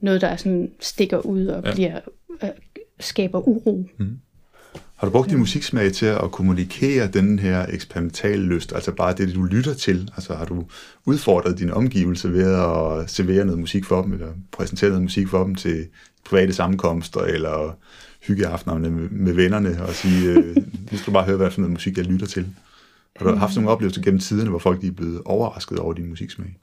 [0.02, 1.74] noget, der sådan stikker ud og ja.
[1.74, 2.00] bliver,
[2.44, 2.50] øh,
[3.00, 3.90] skaber uro.
[3.98, 4.18] Mm.
[5.02, 9.36] Har du brugt din musiksmag til at kommunikere den her eksperimentale lyst, altså bare det,
[9.36, 10.12] du lytter til?
[10.16, 10.66] Altså har du
[11.06, 15.44] udfordret dine omgivelser ved at servere noget musik for dem, eller præsentere noget musik for
[15.44, 15.88] dem til
[16.26, 17.78] private sammenkomster, eller
[18.28, 20.56] hyggeaftener med, med vennerne, og sige, øh,
[20.92, 22.48] nu skal du bare høre, hvad for noget musik, jeg lytter til?
[23.16, 26.58] Har du haft nogle oplevelser gennem tiderne, hvor folk er blevet overrasket over din musiksmag?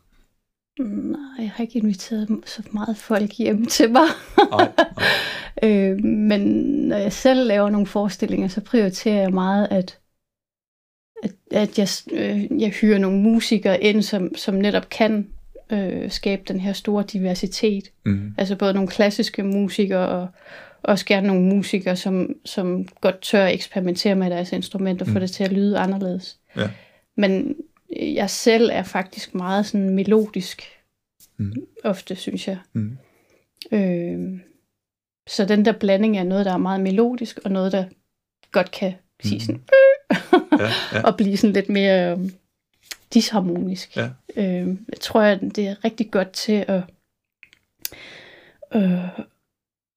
[0.79, 4.07] Nej, jeg har ikke inviteret så meget folk hjem til mig.
[4.37, 4.89] Nej, nej.
[5.71, 6.41] øh, men
[6.89, 9.99] når jeg selv laver nogle forestillinger, så prioriterer jeg meget, at,
[11.23, 15.29] at, at jeg, øh, jeg hyrer nogle musikere ind, som, som netop kan
[15.73, 17.85] øh, skabe den her store diversitet.
[18.05, 18.35] Mm.
[18.39, 20.29] Altså både nogle klassiske musikere og
[20.83, 25.13] også gerne nogle musikere, som, som godt tør eksperimentere med deres instrumenter og mm.
[25.13, 26.39] få det til at lyde anderledes.
[26.57, 26.71] Ja.
[27.17, 27.57] Men
[27.97, 30.63] jeg selv er faktisk meget sådan melodisk,
[31.37, 31.53] mm.
[31.85, 32.59] ofte synes jeg.
[32.73, 32.99] Mm.
[33.73, 34.41] Øh,
[35.29, 37.85] så den der blanding af noget, der er meget melodisk, og noget, der
[38.53, 39.41] godt kan sige mm.
[39.41, 41.03] sådan, øh, ja, ja.
[41.09, 42.31] og blive sådan lidt mere øh,
[43.15, 43.97] disharmonisk.
[43.97, 44.11] Ja.
[44.37, 46.83] Øh, jeg tror, at det er rigtig godt til at,
[48.75, 49.09] øh,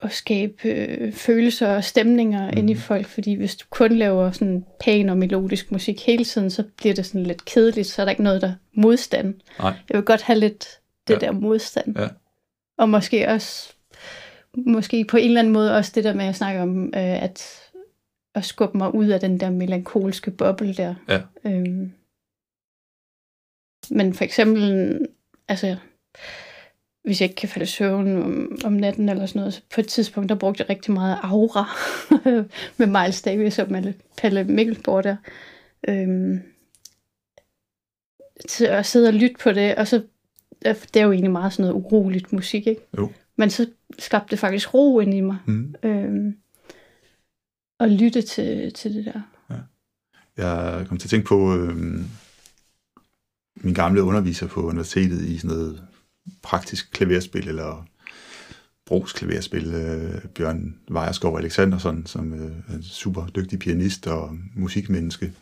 [0.02, 2.58] at skabe øh, følelser og stemninger mm.
[2.58, 6.50] ind i folk, fordi hvis du kun laver sådan pæn og melodisk musik hele tiden,
[6.50, 9.34] så bliver det sådan lidt kedeligt, så er der ikke noget der modstand.
[9.60, 9.74] Nej.
[9.90, 11.20] Jeg vil godt have lidt det ja.
[11.20, 12.00] der modstand.
[12.00, 12.08] Ja.
[12.78, 13.74] Og måske også,
[14.58, 17.62] måske på en eller anden måde også det der med at snakke om, øh, at
[18.36, 20.96] at skubbe mig ud af den der melankolske boble der.
[21.10, 21.22] Ja.
[21.46, 21.92] Øhm,
[23.92, 25.00] men for eksempel,
[25.48, 25.78] altså,
[27.04, 29.82] hvis jeg ikke kan falde i søvn om, om natten eller sådan noget, så på
[29.82, 31.66] et tidspunkt, der brugte jeg rigtig meget aura
[32.78, 35.16] med Miles Davis og med Pelle Mikkelborg der.
[35.88, 36.42] Øhm,
[38.50, 40.04] til at sidde og lytte på det, og så
[40.64, 42.82] det er jo egentlig meget sådan noget uroligt musik, ikke?
[42.98, 43.12] Jo.
[43.36, 45.38] Men så skabte det faktisk ro ind i mig.
[45.46, 45.76] Mm.
[45.84, 46.36] Øhm,
[47.80, 49.22] at lytte til, til det der.
[49.50, 49.58] Ja.
[50.38, 52.06] Jeg kom til at tænke på øhm,
[53.56, 55.88] min gamle underviser på universitetet i sådan noget
[56.44, 57.86] praktisk klaverspil, eller
[58.86, 65.34] brugsklaverspil, øh, Bjørn Vejerskov Alexandersson, som øh, er en super dygtig pianist og musikmenneske.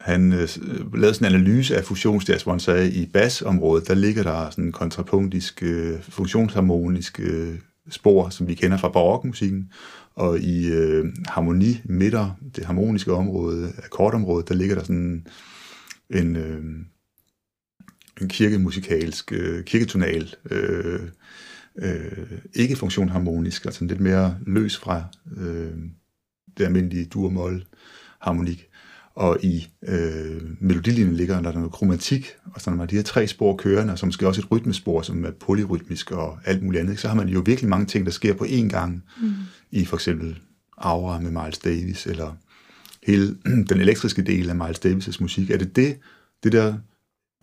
[0.00, 3.88] Han øh, øh lavede sådan en analyse af fusionsjazz, hvor han sagde, at i basområdet,
[3.88, 7.54] der ligger der sådan en kontrapunktisk, øh, funktionsharmonisk øh,
[7.90, 9.72] spor, som vi kender fra barokmusikken,
[10.14, 15.26] og i øh, harmoni midter, det harmoniske område, akkordområdet, der ligger der sådan
[16.10, 16.86] en, øh, en
[18.20, 21.00] kirkemusikalsk, øh, kirketonal, øh,
[21.78, 25.04] øh, ikke funktionharmonisk, altså lidt mere løs fra
[25.36, 25.72] øh,
[26.58, 27.64] det almindelige dur-mol
[28.20, 28.68] harmonik.
[29.14, 33.02] Og i øh, melodilinjen ligger der noget kromatik, og så når man har de her
[33.02, 36.80] tre spor kørende, og så måske også et rytmespor, som er polyrytmisk og alt muligt
[36.80, 39.32] andet, så har man jo virkelig mange ting, der sker på én gang, mm.
[39.70, 40.38] i for eksempel
[40.78, 42.36] Aura med Miles Davis, eller
[43.06, 43.36] hele
[43.70, 45.50] den elektriske del af Miles Davis' musik.
[45.50, 45.98] Er det det,
[46.42, 46.74] det der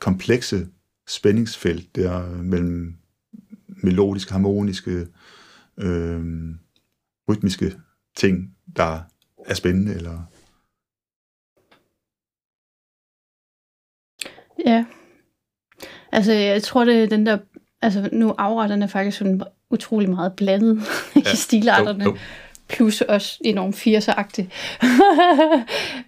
[0.03, 0.67] komplekse
[1.07, 2.97] spændingsfelt der mellem
[3.67, 5.07] melodiske, harmoniske,
[5.77, 6.21] øh,
[7.29, 7.75] rytmiske
[8.15, 9.01] ting, der
[9.45, 10.21] er spændende, eller
[14.65, 14.85] Ja.
[16.11, 17.37] Altså, jeg tror, det er den der...
[17.81, 18.35] Altså, nu
[18.67, 20.81] den er faktisk sådan utrolig meget blandet
[21.15, 21.33] ja.
[21.33, 22.03] i stilarterne.
[22.03, 22.17] Jo, jo.
[22.69, 24.45] Plus også enormt 80'er-agtig.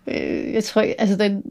[0.07, 1.43] Øh, jeg tror, altså, den,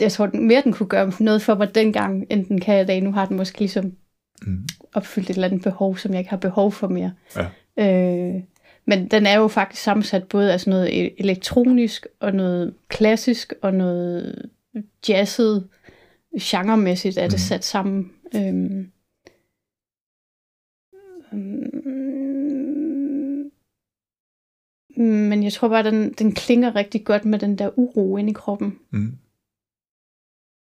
[0.00, 3.00] jeg tror mere, den kunne gøre noget for mig dengang, end den kan i dag.
[3.00, 3.92] Nu har den måske ligesom
[4.42, 4.68] mm.
[4.92, 7.12] opfyldt et eller andet behov, som jeg ikke har behov for mere.
[7.36, 7.46] Ja.
[7.78, 8.42] Øh,
[8.86, 13.52] men den er jo faktisk sammensat både af sådan noget e- elektronisk, og noget klassisk,
[13.62, 14.48] og noget
[15.08, 15.68] jazzet.
[16.40, 17.38] Genremæssigt er det mm.
[17.38, 18.12] sat sammen.
[18.34, 18.90] Øhm,
[24.96, 28.32] men jeg tror bare, den, den klinger rigtig godt med den der uro inde i
[28.32, 28.78] kroppen.
[28.90, 29.16] Mm.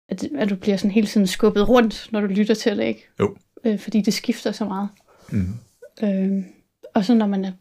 [0.09, 3.09] At, at du bliver sådan hele tiden skubbet rundt, når du lytter til det, ikke?
[3.21, 3.37] Jo.
[3.65, 4.89] Øh, fordi det skifter så meget.
[5.33, 5.55] Mm.
[6.03, 6.45] Øh,
[6.95, 7.53] og så når man er,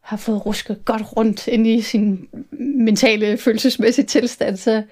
[0.00, 2.28] har fået rusket godt rundt ind i sin
[2.60, 4.82] mentale, følelsesmæssige tilstand, så,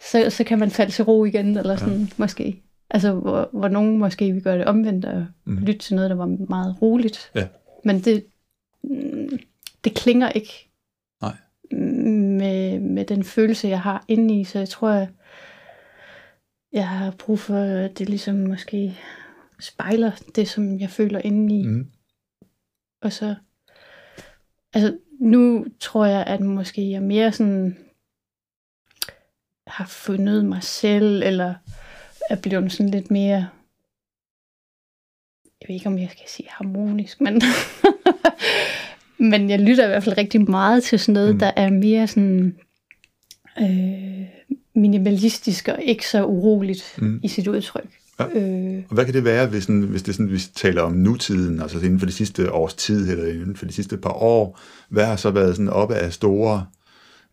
[0.00, 2.06] så, så kan man falde til ro igen, eller sådan ja.
[2.16, 2.62] måske.
[2.90, 5.56] Altså, hvor, hvor nogen måske vil gøre det omvendt og mm.
[5.56, 7.30] lytte til noget, der var meget roligt.
[7.34, 7.46] Ja.
[7.84, 8.24] Men det,
[9.84, 10.68] det klinger ikke
[11.22, 11.36] Nej.
[12.20, 14.44] Med, med den følelse, jeg har inde i.
[14.44, 15.08] Så jeg tror, jeg,
[16.76, 18.98] jeg har brug for, at det ligesom måske
[19.60, 21.66] spejler det, som jeg føler inde i.
[21.66, 21.90] Mm.
[23.02, 23.34] Og så,
[24.72, 27.76] altså nu tror jeg, at måske jeg mere sådan
[29.66, 31.54] har fundet mig selv, eller
[32.30, 33.48] er blevet sådan lidt mere,
[35.60, 37.42] jeg ved ikke, om jeg skal sige harmonisk, men,
[39.30, 41.38] men jeg lytter i hvert fald rigtig meget til sådan noget, mm.
[41.38, 42.58] der er mere sådan
[43.60, 44.35] øh,
[44.76, 47.20] minimalistisk og ikke så uroligt mm.
[47.22, 47.88] i sit udtryk.
[48.18, 48.24] Ja.
[48.24, 51.60] Øh, og hvad kan det være, hvis, sådan, hvis det sådan, vi taler om nutiden,
[51.60, 55.06] altså inden for de sidste års tid, eller inden for de sidste par år, hvad
[55.06, 56.66] har så været sådan oppe af store,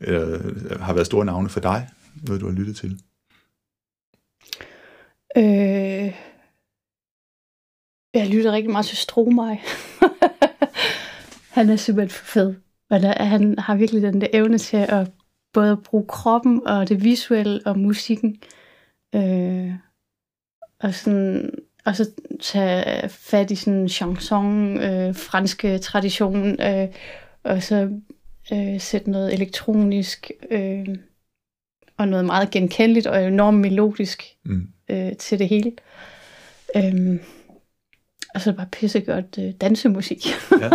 [0.01, 1.89] eller har været store navne for dig,
[2.27, 2.99] noget du har lyttet til?
[5.37, 6.13] Øh,
[8.13, 9.57] jeg lytter rigtig meget til Stromae.
[11.57, 12.55] han er simpelthen for fed.
[12.89, 15.11] Og der, han har virkelig den der evne til at
[15.53, 18.41] både bruge kroppen og det visuelle og musikken.
[19.15, 19.71] Øh,
[20.79, 21.51] og, sådan,
[21.85, 22.09] og så
[22.41, 26.87] tage fat i sådan chanson, øh, franske tradition, øh,
[27.43, 27.89] og så
[28.53, 30.87] øh, sætte noget elektronisk øh,
[31.97, 34.67] og noget meget genkendeligt og enormt melodisk mm.
[34.89, 35.71] øh, til det hele.
[36.75, 37.19] Øh,
[38.33, 40.25] og så bare pissegodt øh, dansemusik.
[40.61, 40.69] ja.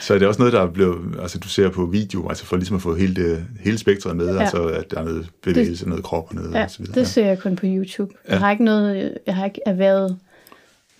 [0.00, 2.56] Så er det også noget, der er blevet, altså du ser på video, altså for
[2.56, 4.40] ligesom at få hele, det, hele spektret med, ja.
[4.40, 6.94] altså at der er noget bevægelse, det, noget krop og noget ja, og så videre.
[6.94, 8.14] det ser jeg kun på YouTube.
[8.28, 8.32] Ja.
[8.32, 10.18] Jeg har ikke noget, jeg har ikke erhvervet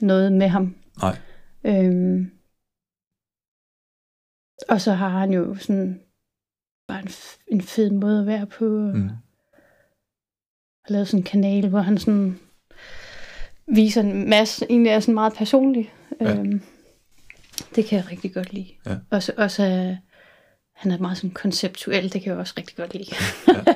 [0.01, 0.75] noget med ham.
[1.03, 1.17] Nej.
[1.65, 2.31] Øhm,
[4.69, 6.01] og så har han jo sådan
[6.89, 7.11] bare en,
[7.47, 8.65] en fed måde at være på.
[8.65, 9.09] Mm.
[10.85, 12.39] Har lavet sådan en kanal, hvor han sådan
[13.75, 15.93] viser en masse, egentlig er sådan meget personlig.
[16.21, 16.37] Ja.
[16.37, 16.61] Øhm,
[17.75, 18.69] det kan jeg rigtig godt lide.
[18.87, 18.97] Ja.
[19.11, 19.97] Også, også uh,
[20.75, 23.15] han er meget sådan konceptuel, det kan jeg også rigtig godt lide.
[23.49, 23.75] ja.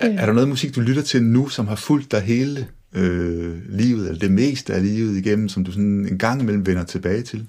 [0.08, 3.62] er, er der noget musik, du lytter til nu, som har fulgt dig hele øh,
[3.68, 7.22] livet, eller det meste af livet igennem, som du sådan en gang imellem vender tilbage
[7.22, 7.46] til?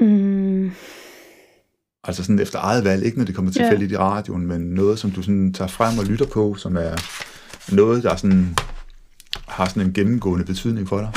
[0.00, 0.70] Mm.
[2.04, 3.96] Altså sådan efter eget valg, ikke når det kommer tilfældigt ja.
[3.96, 6.94] i radioen, men noget, som du sådan tager frem og lytter på, som er
[7.74, 8.56] noget, der sådan
[9.48, 11.12] har sådan en gennemgående betydning for dig?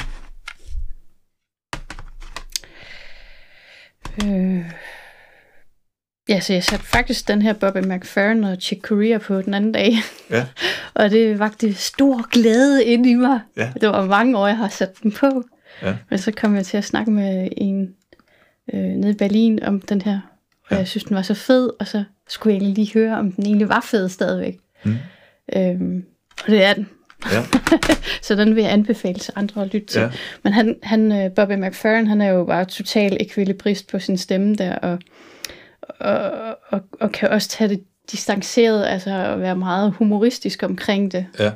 [4.25, 4.65] Øh,
[6.29, 9.71] ja, så jeg satte faktisk den her Bobby McFerrin og Chick Corea på den anden
[9.71, 9.93] dag.
[10.29, 10.45] Ja.
[10.95, 13.39] og det vagte stor glæde ind i mig.
[13.57, 13.71] Ja.
[13.81, 15.43] Det var mange år, jeg har sat den på.
[15.81, 15.95] Ja.
[16.09, 17.95] Men så kom jeg til at snakke med en
[18.73, 20.19] øh, nede i Berlin om den her.
[20.63, 20.77] Og ja.
[20.77, 23.69] jeg synes, den var så fed, og så skulle jeg lige høre, om den egentlig
[23.69, 24.57] var fed stadigvæk.
[24.85, 24.95] Mm.
[25.55, 26.05] Øhm,
[26.45, 26.89] og det er den.
[27.25, 27.45] Ja.
[28.27, 30.01] så den vil jeg anbefale til andre at lytte til.
[30.01, 30.09] Ja.
[30.43, 34.55] Men han, han, øh, Bobby McFerrin, han er jo bare total ekvilibrist på sin stemme
[34.55, 34.99] der, og,
[35.99, 36.31] og,
[36.69, 41.25] og, og kan også tage det distanceret, altså at være meget humoristisk omkring det.
[41.39, 41.51] Ja.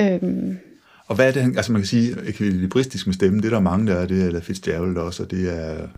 [0.00, 0.58] Øhm,
[1.06, 3.86] og hvad er det, altså man kan sige, ekvilibristisk med stemmen, det er der mange,
[3.86, 5.88] der er, det er Fitzgerald også, og det er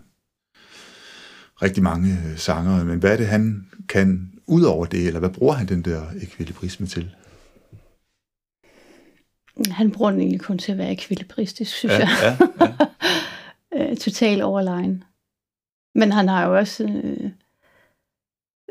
[1.61, 5.29] rigtig mange øh, sanger, men hvad er det, han kan ud over det, eller hvad
[5.29, 7.15] bruger han den der ekvilibrisme til?
[9.71, 12.37] Han bruger den egentlig kun til at være ekvilibristisk, synes ja, jeg.
[12.61, 12.65] Ja,
[13.77, 13.91] ja.
[13.91, 15.03] øh, total overlegen.
[15.95, 17.31] Men han har jo også øh,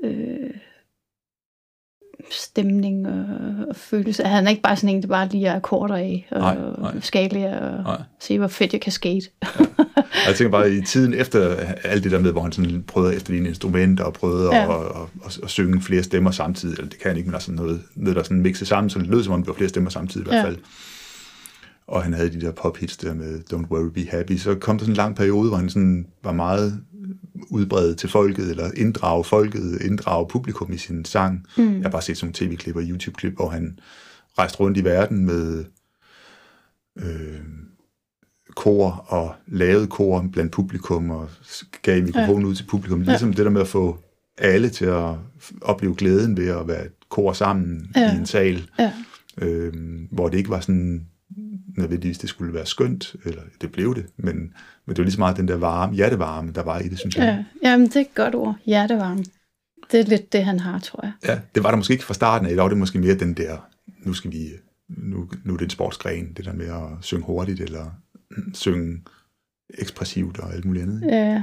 [0.02, 0.50] øh,
[2.30, 3.24] stemning og,
[3.68, 4.22] og følelse.
[4.22, 6.64] Han er ikke bare sådan en, der bare lige er akkorder af og nej, nej.
[6.64, 6.94] og
[7.84, 8.02] nej.
[8.20, 9.26] se, hvor fedt jeg kan skate.
[9.60, 9.64] ja.
[10.26, 13.16] Jeg tænker bare, i tiden efter alt det der med, hvor han sådan prøvede at
[13.16, 14.62] efterligne instrumenter og prøvede ja.
[14.62, 17.52] at, at, at, at, synge flere stemmer samtidig, eller det kan han ikke, men altså
[17.52, 19.90] noget, noget der sådan mixede sammen, så det lød som om, det var flere stemmer
[19.90, 20.56] samtidig i hvert fald.
[20.56, 20.62] Ja.
[21.86, 24.36] Og han havde de der pop-hits der med Don't Worry, Be Happy.
[24.36, 26.80] Så kom der sådan en lang periode, hvor han sådan var meget
[27.50, 31.46] udbredt til folket, eller inddrage folket, inddrage publikum i sin sang.
[31.56, 31.74] Mm.
[31.74, 33.78] Jeg har bare set sådan nogle tv-klip og YouTube-klip, hvor han
[34.38, 35.64] rejste rundt i verden med
[36.96, 37.40] øh,
[38.54, 41.28] kor og lavede kor blandt publikum og
[41.82, 42.48] gav mikrofonen ja.
[42.48, 43.00] ud til publikum.
[43.00, 43.36] Ligesom ja.
[43.36, 43.98] det der med at få
[44.38, 45.14] alle til at
[45.62, 48.14] opleve glæden ved at være et kor sammen ja.
[48.14, 48.92] i en sal, ja.
[49.38, 49.72] øh,
[50.10, 51.06] hvor det ikke var sådan
[51.76, 54.52] nødvendigvis, det skulle være skønt, eller det blev det, men, men
[54.88, 57.44] det var lige så meget den der varme, hjertevarme, der var i det, synes jeg.
[57.62, 59.24] Ja, jamen det er et godt ord, hjertevarme.
[59.92, 61.12] Det er lidt det, han har, tror jeg.
[61.24, 63.34] Ja, det var der måske ikke fra starten af, eller var det måske mere den
[63.34, 64.48] der, nu skal vi,
[64.88, 67.90] nu, nu er det en sportsgren, det der med at synge hurtigt, eller
[68.54, 69.02] synge
[69.78, 71.02] ekspressivt og alt muligt andet.
[71.10, 71.42] Ja,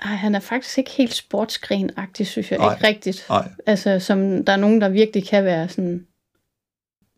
[0.00, 2.58] ej, han er faktisk ikke helt sportsgrenagtig, synes jeg.
[2.58, 3.26] Ej, ikke rigtigt.
[3.30, 3.48] Ej.
[3.66, 6.06] Altså, som der er nogen, der virkelig kan være sådan...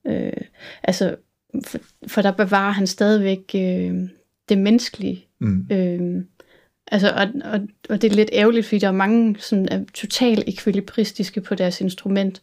[0.07, 0.33] Øh,
[0.83, 1.17] altså,
[1.65, 3.95] for, for der bevarer han stadigvæk øh,
[4.49, 5.27] det menneskelige.
[5.41, 5.67] Mm.
[5.71, 6.25] Øh,
[6.87, 10.45] altså, og, og, og det er lidt ærgerligt, fordi der er mange, som er totalt
[10.47, 12.43] ekvilibristiske på deres instrument,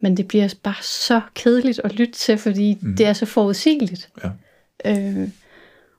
[0.00, 2.96] men det bliver bare så kedeligt at lytte til, fordi mm.
[2.96, 4.10] det er så forudsigeligt.
[4.24, 4.30] Ja.
[4.84, 5.28] Øh,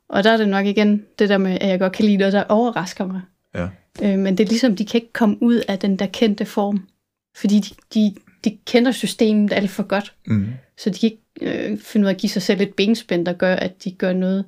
[0.10, 2.34] og der er det nok igen det der med, at jeg godt kan lide noget,
[2.34, 3.22] der overrasker mig.
[3.56, 3.68] Ja.
[4.04, 6.88] Øh, men det er ligesom, de kan ikke komme ud af den der kendte form.
[7.36, 10.14] Fordi de, de, de kender systemet alt for godt.
[10.28, 10.48] Mm.
[10.78, 13.34] Så de kan ikke øh, finde ud af at give sig selv et benspænd, der
[13.34, 14.46] gør, at de gør noget,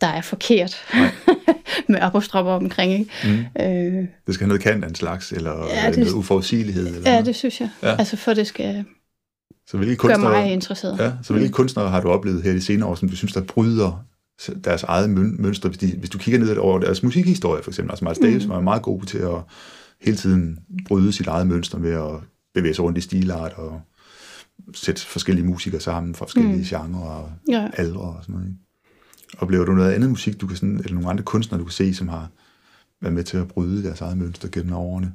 [0.00, 0.76] der er forkert.
[1.88, 2.92] med apostropper omkring.
[2.92, 3.10] Ikke?
[3.24, 3.62] Mm.
[3.62, 6.86] Øh, det skal have noget kant af en slags, eller ja, det, noget uforudsigelighed?
[6.86, 7.26] Eller ja, noget.
[7.26, 7.70] det synes jeg.
[7.82, 7.96] Ja.
[7.98, 8.84] Altså for det skal
[9.66, 10.98] så hvilke kunstnere, gøre mig interesseret.
[10.98, 11.52] Ja, så hvilke mm.
[11.52, 14.04] kunstnere har du oplevet her de senere år, som du synes, der bryder
[14.64, 18.04] deres eget mønster, hvis, de, hvis du kigger ned over deres musikhistorie, for eksempel, altså
[18.04, 18.50] Miles Davis mm.
[18.50, 19.42] var meget god til at
[20.00, 22.20] hele tiden bryde sit eget mønster med at
[22.54, 23.80] bevæge sig rundt i stilart og
[24.74, 26.62] sætte forskellige musikere sammen fra forskellige mm.
[26.62, 27.70] genrer og ja.
[27.72, 28.48] aldre og sådan noget.
[28.48, 28.58] Ikke?
[29.38, 31.94] Oplever du noget andet musik, du kan sådan, eller nogle andre kunstnere, du kan se,
[31.94, 32.30] som har
[33.00, 35.14] været med til at bryde deres eget mønster gennem årene?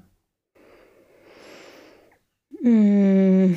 [2.63, 3.55] Mm.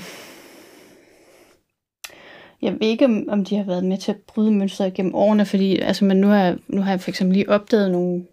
[2.62, 5.78] Jeg ved ikke, om, de har været med til at bryde mønstret gennem årene, fordi
[5.78, 8.24] altså, men nu, har, nu har jeg for eksempel lige opdaget nogle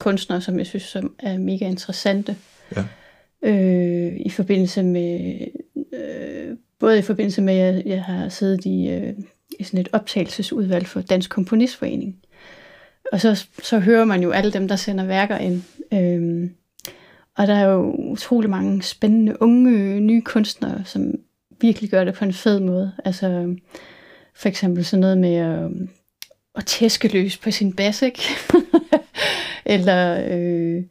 [0.00, 2.36] kunstnere, som jeg synes som er mega interessante.
[2.76, 2.84] Ja.
[3.42, 5.40] Øh, I forbindelse med,
[5.94, 9.14] øh, både i forbindelse med, at jeg, jeg har siddet i, øh,
[9.60, 12.16] i sådan et optagelsesudvalg for Dansk Komponistforening.
[13.12, 15.62] Og så, så hører man jo alle dem, der sender værker ind.
[15.92, 16.50] Øh,
[17.36, 21.14] og der er jo utrolig mange spændende unge nye kunstnere, som
[21.60, 22.92] virkelig gør det på en fed måde.
[23.04, 23.56] Altså
[24.34, 25.70] for eksempel sådan noget med at,
[26.54, 28.22] at tæske løs på sin bas, ikke?
[29.64, 30.82] Eller øh,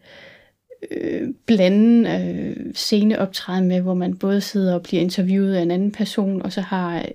[0.92, 5.92] øh, blande øh, sceneoptræden med, hvor man både sidder og bliver interviewet af en anden
[5.92, 7.06] person, og så har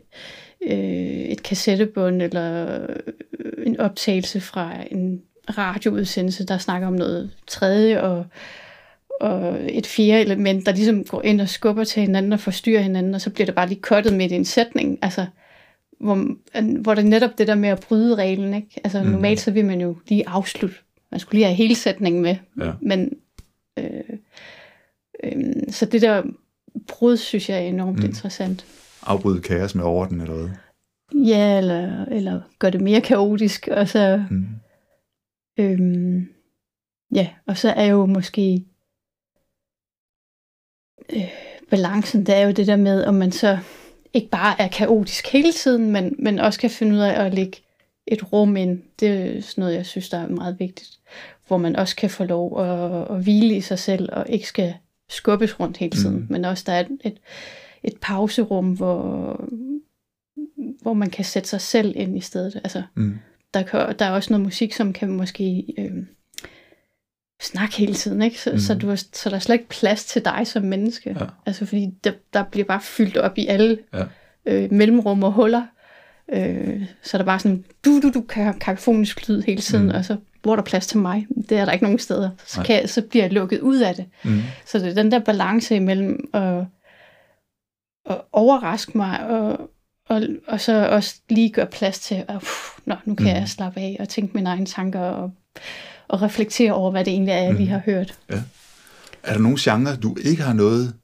[0.62, 2.78] øh, et kassettebånd eller
[3.38, 5.22] øh, en optagelse fra en
[5.58, 8.24] radioudsendelse, der snakker om noget tredje, og
[9.20, 13.14] og et fjerde element, der ligesom går ind og skubber til hinanden og forstyrrer hinanden,
[13.14, 15.26] og så bliver det bare lige kottet midt i en sætning, altså,
[16.00, 16.28] hvor,
[16.80, 18.80] hvor det netop det der med at bryde reglen, ikke?
[18.84, 19.08] Altså mm.
[19.08, 20.76] normalt så vil man jo lige afslutte,
[21.10, 22.72] man skulle lige have hele sætningen med, ja.
[22.82, 23.12] men
[23.78, 24.18] øh,
[25.24, 26.22] øh, så det der
[26.88, 28.04] brud, synes jeg er enormt mm.
[28.04, 28.66] interessant.
[29.02, 30.48] Afbryde kaos med orden, eller hvad?
[31.26, 34.46] Ja, eller, eller gør det mere kaotisk, og så mm.
[35.58, 36.28] øhm,
[37.14, 38.64] ja, og så er jo måske
[41.12, 41.30] øh,
[41.70, 43.58] balancen, det er jo det der med, om man så
[44.14, 47.58] ikke bare er kaotisk hele tiden, men, men også kan finde ud af at lægge
[48.06, 48.82] et rum ind.
[49.00, 50.95] Det er sådan noget, jeg synes, der er meget vigtigt.
[51.46, 54.74] Hvor man også kan få lov at, at hvile i sig selv, og ikke skal
[55.08, 56.16] skubbes rundt hele tiden.
[56.16, 56.26] Mm.
[56.30, 57.18] Men også der er et, et,
[57.82, 59.44] et pauserum, hvor,
[60.82, 62.60] hvor man kan sætte sig selv ind i stedet.
[62.64, 63.18] Altså, mm.
[63.54, 65.64] der, kan, der er også noget musik, som kan måske...
[65.78, 66.04] Øh,
[67.40, 68.40] snak hele tiden, ikke?
[68.40, 68.58] Så, mm.
[68.58, 71.16] så, du, så der er slet ikke plads til dig som menneske.
[71.20, 71.26] Ja.
[71.46, 74.04] Altså, fordi der, der bliver bare fyldt op i alle ja.
[74.46, 75.66] øh, mellemrum og huller.
[76.32, 79.94] Øh, så er der bare sådan, du, du, du, kakafonisk lyd hele tiden, mm.
[79.94, 81.26] og så hvor er der plads til mig?
[81.48, 82.30] Det er der ikke nogen steder.
[82.46, 84.04] Så, kan jeg, så bliver jeg lukket ud af det.
[84.24, 84.40] Mm.
[84.66, 86.64] Så det er den der balance imellem at,
[88.10, 89.70] at overraske mig, og,
[90.08, 92.42] og, og så også lige gøre plads til, at uh,
[92.84, 93.32] nå, nu kan mm.
[93.32, 95.30] jeg slappe af og tænke mine egne tanker, og
[96.08, 97.72] og reflektere over, hvad det egentlig er, jeg lige mhm.
[97.72, 98.18] har hørt.
[98.30, 98.42] Ja.
[99.22, 100.94] Er der nogle genrer, du ikke har noget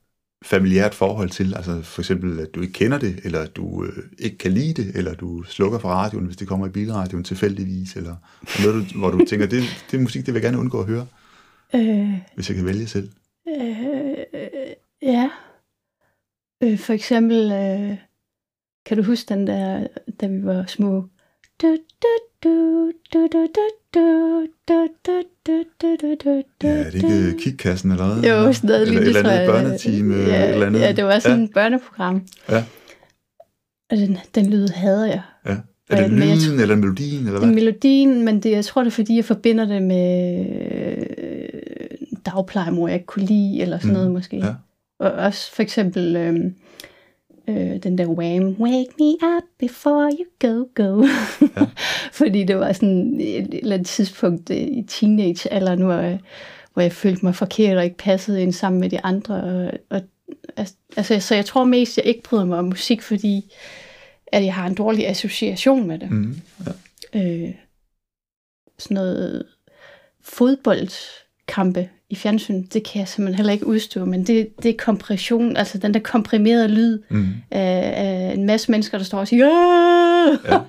[0.43, 1.55] familiært forhold til?
[1.57, 4.83] Altså for eksempel, at du ikke kender det, eller at du øh, ikke kan lide
[4.83, 8.17] det, eller du slukker fra radioen, hvis det kommer i bilradioen tilfældigvis, eller
[8.65, 10.87] noget, du, hvor du tænker, det, det er musik, det vil jeg gerne undgå at
[10.87, 11.07] høre,
[11.75, 13.11] øh, hvis jeg kan vælge selv.
[13.49, 14.19] Øh,
[15.03, 15.31] ja.
[16.63, 17.97] Øh, for eksempel, øh,
[18.87, 19.87] kan du huske den der,
[20.21, 21.09] da vi var små?
[21.63, 22.09] Du, du,
[26.63, 28.29] Ja, er det ikke kikkassen eller noget?
[28.29, 30.81] Jo, sådan stadig eller, eller, eller andet børneteam ja, eller andet.
[30.81, 31.45] Ja, det var sådan ja.
[31.45, 32.27] et børneprogram.
[32.49, 32.65] Ja.
[33.91, 35.23] Og den, den lyd hader jeg.
[35.47, 35.57] Ja.
[35.91, 37.19] Er det lyden jeg, eller melodien?
[37.19, 37.41] Eller hvad?
[37.41, 40.47] Det er melodien, men det, jeg tror, det er fordi, jeg forbinder det med
[41.19, 43.95] øh, dagplejemor, jeg ikke kunne lide, eller sådan mm.
[43.95, 44.37] noget måske.
[44.37, 44.55] Ja.
[45.01, 46.17] Og også for eksempel...
[46.17, 46.51] Øh,
[47.49, 48.57] øh, den der Wham!
[48.61, 51.05] Wake me up before you go, go.
[51.57, 51.67] Ja.
[52.21, 56.21] fordi det var sådan et eller andet tidspunkt øh, i teenagealderen, hvor jeg,
[56.73, 59.35] hvor jeg følte mig forkert og ikke passede ind sammen med de andre.
[59.91, 60.03] Og,
[60.57, 60.67] og,
[60.97, 63.53] altså, så jeg tror mest, jeg ikke bryder mig om musik, fordi
[64.27, 66.37] at jeg har en dårlig association med det Mm.
[67.15, 67.21] Ja.
[67.21, 67.55] øh,
[68.79, 69.47] sådan noget
[70.21, 75.57] fodboldkampe i fjernsyn, det kan jeg simpelthen heller ikke udstå, men det, det er kompression,
[75.57, 77.27] altså den der komprimerede lyd Mm.
[77.51, 79.53] af, af en masse mennesker, der står og siger, ja!
[80.53, 80.61] Ja,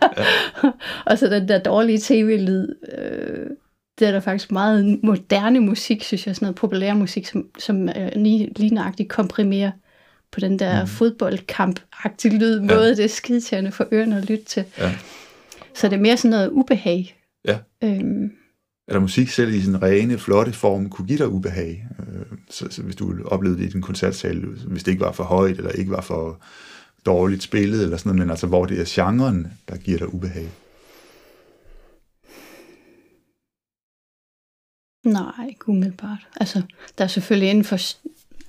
[0.64, 0.70] ja.
[1.06, 2.68] og så den der dårlige tv-lyd,
[2.98, 3.48] øh,
[4.00, 7.90] det er der faktisk meget moderne musik, synes jeg, sådan noget populær musik, som, som
[7.90, 9.72] øh, lige, lige nøjagtigt komprimerer
[10.32, 10.88] på den der mm.
[10.88, 12.90] fodboldkamp-agtige lyd måde.
[12.96, 14.64] Det er skidtærende for ørerne at lytte til.
[14.78, 14.92] Ja.
[15.76, 17.16] Så det er mere sådan noget ubehag.
[17.48, 17.58] Ja.
[17.84, 18.32] Øhm,
[18.88, 21.88] Eller musik selv i sin rene, flotte form kunne give dig ubehag.
[22.00, 25.24] Øh, Så, så hvis du oplevede det i din koncertsal, hvis det ikke var for
[25.24, 26.40] højt, eller ikke var for
[27.06, 30.50] dårligt spillet, eller sådan noget, men altså hvor det er genren, der giver dig ubehag.
[35.04, 36.28] nej, ikke umiddelbart.
[36.40, 36.62] Altså,
[36.98, 37.78] der er selvfølgelig inden for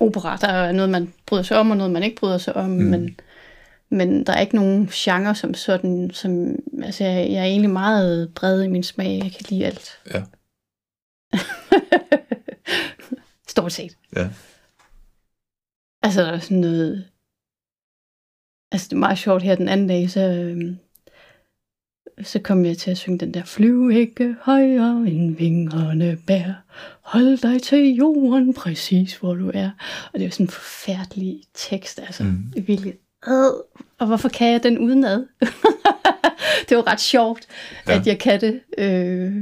[0.00, 2.70] opera, der er noget, man bryder sig om, og noget, man ikke bryder sig om,
[2.70, 2.84] mm.
[2.84, 3.16] men,
[3.94, 8.34] men der er ikke nogen genre som sådan, som, altså, jeg, jeg er egentlig meget
[8.34, 9.90] bred i min smag, jeg kan lide alt.
[10.14, 10.22] Ja.
[13.48, 13.96] Stort set.
[14.16, 14.28] Ja.
[16.02, 17.08] Altså, der er sådan noget...
[18.72, 20.78] Altså, det er meget sjovt her den anden dag, så, øhm,
[22.22, 26.64] så kom jeg til at synge den der Flyv ikke højere end vingerne bær.
[27.02, 29.70] Hold dig til jorden præcis, hvor du er.
[30.12, 32.24] Og det er jo sådan en forfærdelig tekst, altså.
[32.24, 32.30] Mm.
[32.30, 32.66] Mm.
[32.66, 32.94] Virkelig.
[33.28, 33.52] Øh,
[33.98, 35.26] og hvorfor kan jeg den udenad?
[36.68, 37.46] det var ret sjovt,
[37.86, 37.92] Ja.
[37.92, 38.00] ja.
[38.00, 38.60] at jeg kan det.
[38.78, 39.32] Øh,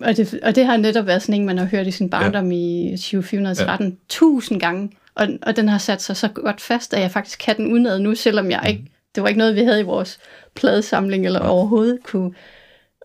[0.00, 2.52] og det, og det har netop været sådan en, man har hørt i sin barndom
[2.52, 2.58] ja.
[2.58, 3.94] i 2413 ja.
[4.08, 4.90] tusind gange.
[5.14, 7.98] Og, og den har sat sig så godt fast, at jeg faktisk kan den udenad
[7.98, 8.84] nu, selvom jeg ikke...
[9.14, 10.18] Det var ikke noget, vi havde i vores
[10.54, 11.48] pladesamling, eller Nej.
[11.48, 12.34] overhovedet kunne...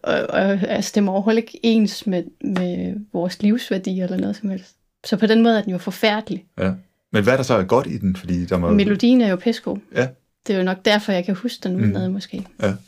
[0.04, 4.76] Og, og altså, det overhovedet ikke ens med, med vores livsværdi eller noget som helst.
[5.06, 6.46] Så på den måde er den jo forfærdelig.
[6.60, 6.72] Ja.
[7.12, 8.16] Men hvad er der så er godt i den?
[8.16, 8.74] Fordi der må...
[8.74, 9.78] Melodien er jo pissegod.
[9.96, 10.08] Ja.
[10.48, 12.14] Det er jo nok derfor, jeg kan huske den udenad, mm.
[12.14, 12.48] måske.
[12.62, 12.74] Ja.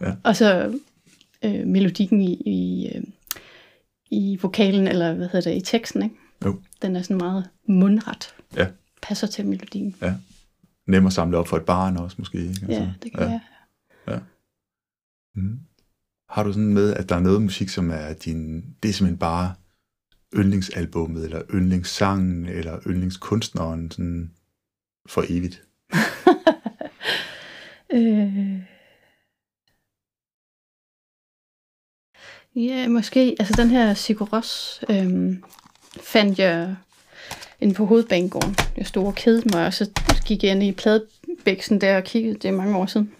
[0.00, 0.14] Ja.
[0.24, 0.78] Og så
[1.44, 3.02] øh, melodikken i, i, øh,
[4.10, 6.14] i vokalen, eller hvad hedder det, i teksten, ikke?
[6.44, 6.60] Jo.
[6.82, 8.34] Den er sådan meget mundret.
[8.56, 8.66] Ja.
[9.02, 9.96] Passer til melodien.
[10.86, 12.38] Nem at samle op for et barn også, måske.
[12.38, 12.50] Ikke?
[12.62, 13.40] Altså, Ja, det kan ja.
[14.06, 14.20] jeg.
[15.34, 15.58] Mm.
[16.28, 18.64] Har du sådan med, at der er noget musik, som er din...
[18.82, 19.54] Det er simpelthen bare
[20.36, 24.30] yndlingsalbummet, eller yndlingssangen, eller yndlingskunstneren sådan
[25.06, 25.62] for evigt?
[27.92, 28.62] Øh...
[32.56, 33.36] Ja, måske.
[33.38, 35.36] Altså den her Siguros øh,
[36.00, 36.76] fandt jeg
[37.60, 38.56] inde på hovedbanegården.
[38.76, 39.90] Jeg stod og kedede mig, og så
[40.26, 42.34] gik jeg ind i pladebæksen der og kiggede.
[42.34, 43.12] Det er mange år siden,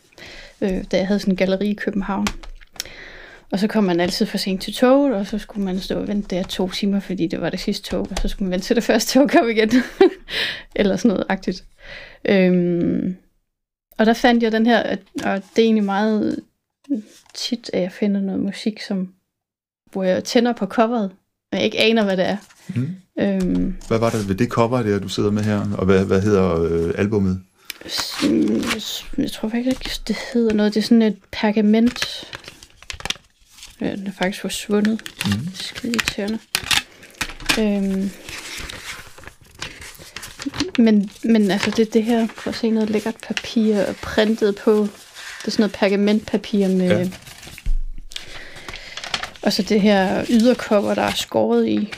[0.61, 2.27] øh, da jeg havde sådan en galleri i København.
[3.53, 6.09] Og så kom man altid for sent til toget, og så skulle man stå og
[6.09, 8.67] vente der to timer, fordi det var det sidste tog, og så skulle man vente
[8.67, 9.71] til det første tog kom igen.
[10.77, 11.65] Eller sådan noget agtigt.
[12.25, 13.17] Øhm,
[13.99, 16.41] og der fandt jeg den her, og det er egentlig meget
[17.35, 19.13] tit, at jeg finder noget musik, som,
[19.93, 21.11] hvor jeg tænder på coveret,
[21.53, 22.37] men jeg ikke aner, hvad det er.
[22.75, 22.89] Mm.
[23.21, 25.67] Øhm, Hvad var det ved det cover der, du sidder med her?
[25.79, 27.41] Og hvad, hvad hedder øh, albummet?
[27.89, 30.75] s- jeg tror faktisk ikke, det hedder noget.
[30.75, 32.25] Det er sådan et pergament.
[33.81, 35.03] Ja, den er faktisk forsvundet.
[35.27, 35.55] Mm.
[35.55, 36.39] Skide irriterende.
[37.59, 38.11] Øhm,
[40.79, 44.73] men, men altså det, det her, prøv at se noget lækkert papir og printet på.
[45.41, 46.89] Det er sådan noget pergamentpapir med...
[46.89, 46.99] Ja.
[46.99, 47.11] Ja.
[49.43, 51.93] Og så det her ydercover, der er skåret i.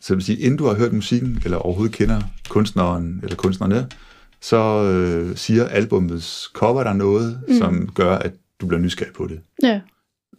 [0.00, 3.86] Så det vil sige, inden du har hørt musikken, eller overhovedet kender kunstneren eller kunstnerne,
[4.40, 7.40] så øh, siger albumets cover der noget.
[7.48, 7.58] Mm.
[7.58, 9.40] som gør, at du bliver nysgerrig på det.
[9.62, 9.80] Ja.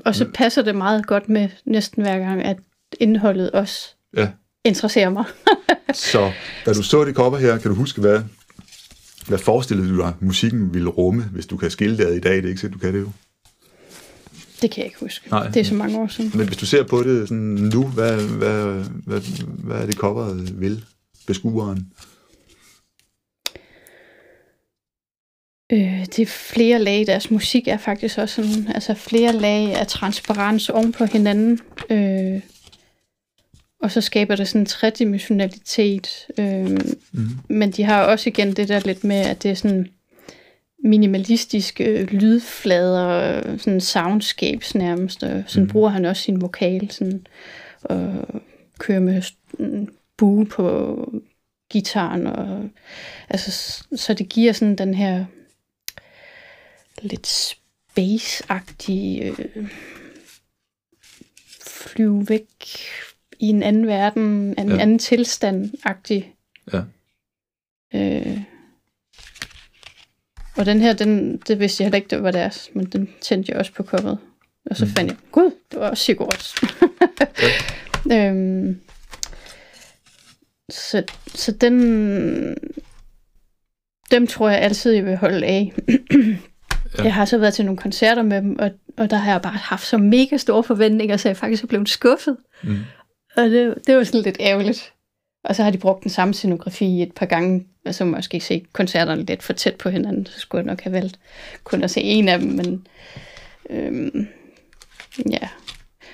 [0.06, 2.58] Og så passer det meget godt med næsten hver gang, at
[3.00, 4.30] indholdet også Ja.
[4.66, 5.26] interesserer mig.
[5.94, 6.32] Så
[6.66, 8.22] da du så det cover her, kan du huske, hvad,
[9.28, 12.36] hvad forestillede du dig, musikken ville rumme, hvis du kan skille det ad i dag?
[12.36, 13.10] Det er ikke sikkert, du kan det jo.
[14.62, 15.30] Det kan jeg ikke huske.
[15.30, 15.48] Nej.
[15.48, 16.32] Det er så mange år siden.
[16.36, 19.22] Men hvis du ser på det sådan nu, hvad, hvad, hvad,
[19.64, 20.86] hvad er det coveret vil
[21.28, 21.88] beskueren?
[25.72, 27.08] Øh, det er flere lag.
[27.08, 31.60] Deres musik er faktisk også sådan, altså flere lag af transparens oven på hinanden.
[31.90, 32.42] Øh,
[33.82, 36.28] og så skaber det sådan en tredimensionalitet.
[36.40, 36.80] Øh,
[37.12, 37.30] Mm.
[37.50, 39.88] men de har også igen det der lidt med, at det er sådan
[40.84, 45.70] minimalistiske lydflader, sådan soundscapes nærmest, og sådan mm.
[45.70, 47.28] bruger han også sin vokal, sådan,
[47.84, 48.14] og
[48.80, 49.22] kører med
[50.18, 50.96] bue på
[51.72, 52.70] gitaren, og,
[53.30, 55.26] altså, så det giver sådan den her
[57.02, 59.70] lidt space-agtige øh,
[61.68, 62.48] flyve væk
[63.40, 64.78] i en anden verden, en ja.
[64.78, 66.36] anden tilstand-agtig.
[66.74, 66.82] Ja.
[67.94, 68.40] Øh,
[70.58, 73.52] og den her, den, det vidste jeg heller ikke, det var deres, men den tændte
[73.52, 74.20] jeg også på coveret.
[74.66, 74.92] Og så mm.
[74.92, 76.56] fandt jeg, gud, det var også Sigurds.
[78.10, 78.30] ja.
[78.30, 78.82] øhm,
[80.70, 82.58] så, så den,
[84.12, 85.74] dem tror jeg altid, jeg vil holde af.
[86.98, 87.04] ja.
[87.04, 89.54] Jeg har så været til nogle koncerter med dem, og, og der har jeg bare
[89.54, 92.38] haft så mega store forventninger, så jeg faktisk er blevet skuffet.
[92.64, 92.78] Mm.
[93.38, 94.94] Og det, det var sådan lidt ærgerligt.
[95.44, 98.66] Og så har de brugt den samme scenografi et par gange, og så måske se
[98.74, 101.20] koncerterne lidt for tæt på hinanden, så skulle jeg nok have valgt
[101.64, 102.88] kun at se en af dem, men
[103.70, 104.28] øhm,
[105.30, 105.48] ja.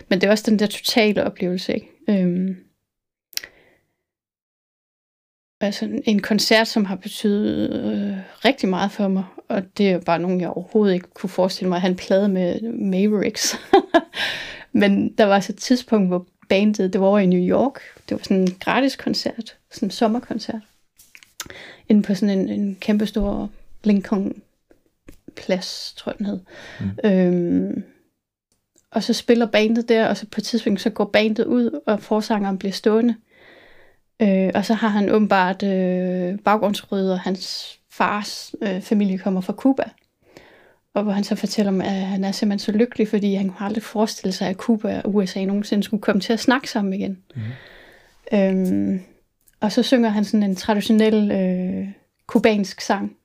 [0.09, 1.87] Men det er også den der totale oplevelse, ikke?
[2.09, 2.55] Øhm,
[5.61, 9.23] altså en koncert, som har betydet øh, rigtig meget for mig,
[9.53, 12.29] og det er bare nogen, jeg overhovedet ikke kunne forestille mig at have en plade
[12.29, 13.55] med Mavericks.
[14.71, 17.79] Men der var så et tidspunkt, hvor bandet, det var over i New York.
[18.09, 20.61] Det var sådan en gratis koncert, sådan en sommerkoncert.
[21.89, 23.49] Inde på sådan en, en kæmpe stor
[23.83, 24.41] Lincoln
[25.35, 26.39] plads, tror jeg den hed.
[26.79, 27.09] Mm.
[27.09, 27.83] Øhm,
[28.91, 32.01] og så spiller bandet der, og så på et tidspunkt så går bandet ud, og
[32.01, 33.15] forsangeren bliver stående.
[34.21, 37.15] Øh, og så har han åbenbart øh, baggrundsrødder.
[37.15, 39.83] Hans fars øh, familie kommer fra Cuba.
[40.93, 43.65] Og hvor han så fortæller mig, at han er simpelthen så lykkelig, fordi han kunne
[43.65, 47.23] aldrig forestille sig, at Cuba og USA nogensinde skulle komme til at snakke sammen igen.
[47.35, 47.41] Mm.
[48.33, 49.01] Øhm,
[49.59, 51.87] og så synger han sådan en traditionel øh,
[52.27, 53.17] kubansk sang.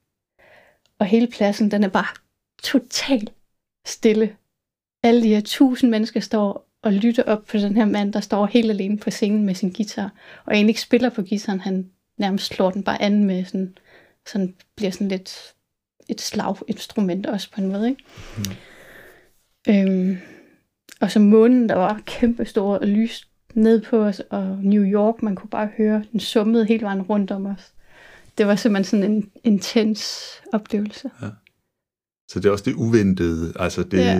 [0.98, 2.16] Og hele pladsen, den er bare
[2.62, 3.32] totalt
[3.86, 4.36] stille.
[5.02, 8.46] Alle de her tusind mennesker står og lytter op på den her mand, der står
[8.46, 10.12] helt alene på scenen med sin guitar.
[10.44, 13.78] Og egentlig ikke spiller på guitaren, han nærmest slår den bare an med sådan,
[14.32, 15.54] sådan bliver sådan lidt
[16.08, 17.88] et slaginstrument også på en måde.
[17.88, 18.04] Ikke?
[18.36, 18.44] Mm.
[19.68, 20.18] Øhm,
[21.00, 25.22] og så månen, der var kæmpe stor og lys ned på os, og New York,
[25.22, 27.72] man kunne bare høre, den summede hele vejen rundt om os.
[28.38, 31.10] Det var simpelthen sådan en intens oplevelse.
[31.22, 31.28] Ja.
[32.28, 34.18] Så det er også det uventede, altså det, ja,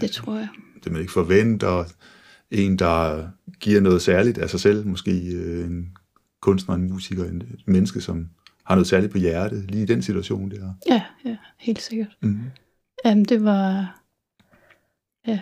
[0.00, 0.48] det tror jeg.
[0.84, 1.84] Det man ikke forventer,
[2.50, 3.28] en der
[3.60, 5.96] giver noget særligt af sig selv, måske øh, en
[6.42, 8.28] kunstner, en musiker, en menneske, som
[8.66, 10.74] har noget særligt på hjertet, lige i den situation der.
[10.88, 12.16] Ja, ja, helt sikkert.
[12.20, 12.40] Mm.
[13.04, 14.00] Jamen, det var
[15.26, 15.40] ja,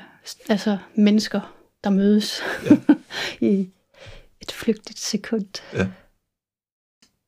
[0.49, 2.77] altså mennesker, der mødes ja.
[3.51, 3.70] i
[4.41, 5.62] et flygtigt sekund.
[5.72, 5.89] Ja.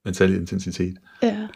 [0.06, 0.98] En særlig intensitet.
[1.22, 1.48] Ja.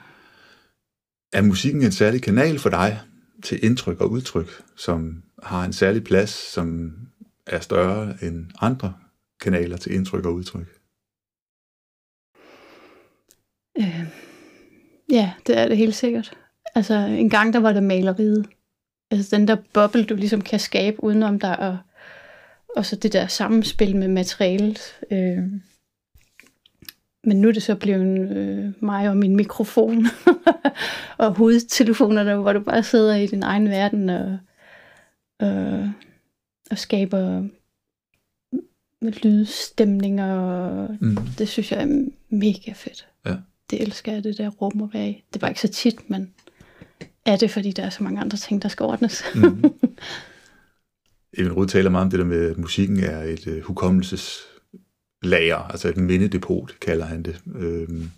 [1.33, 3.01] Er musikken en særlig kanal for dig
[3.43, 6.93] til indtryk og udtryk, som har en særlig plads, som
[7.47, 8.95] er større end andre
[9.41, 10.81] kanaler til indtryk og udtryk?
[13.79, 14.20] Øh,
[15.11, 16.33] Ja, det er det helt sikkert.
[16.75, 18.47] Altså, en gang der var det maleriet.
[19.11, 21.79] Altså den der boble, du ligesom kan skabe udenom dig, og,
[22.77, 24.99] og så det der sammenspil med materialet.
[25.11, 25.43] Øh.
[27.25, 30.07] Men nu er det så blevet øh, mig og min mikrofon
[31.19, 34.39] og hovedtelefonerne, hvor du bare sidder i din egen verden og,
[35.43, 35.89] øh,
[36.71, 37.49] og skaber
[39.03, 40.35] lydstemninger.
[40.35, 41.17] Og mm.
[41.39, 43.10] Det synes jeg er mega fedt.
[43.71, 45.25] Det elsker jeg, det der rum at være i.
[45.35, 46.31] Det var ikke så tit, men
[47.27, 49.25] er det, fordi der er så mange andre ting, der skal ordnes.
[49.35, 49.65] mm.
[51.39, 55.89] Even Rud taler meget om det der med, at musikken er et uh, hukommelseslager, altså
[55.89, 57.41] et mindedepot, kalder han det.
[57.57, 58.11] Øhm,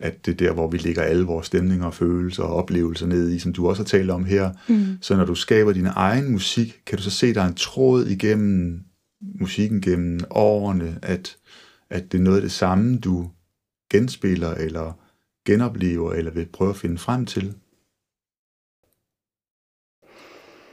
[0.00, 3.38] at det er der, hvor vi lægger alle vores stemninger, følelser og oplevelser ned i,
[3.38, 4.52] som du også har talt om her.
[4.68, 4.98] Mm.
[5.00, 8.06] Så når du skaber din egen musik, kan du så se, der er en tråd
[8.06, 8.80] igennem
[9.40, 11.36] musikken gennem årene, at,
[11.90, 13.30] at det er noget af det samme, du
[13.90, 14.92] genspiller eller
[15.46, 17.54] genoplever eller vil prøve at finde frem til?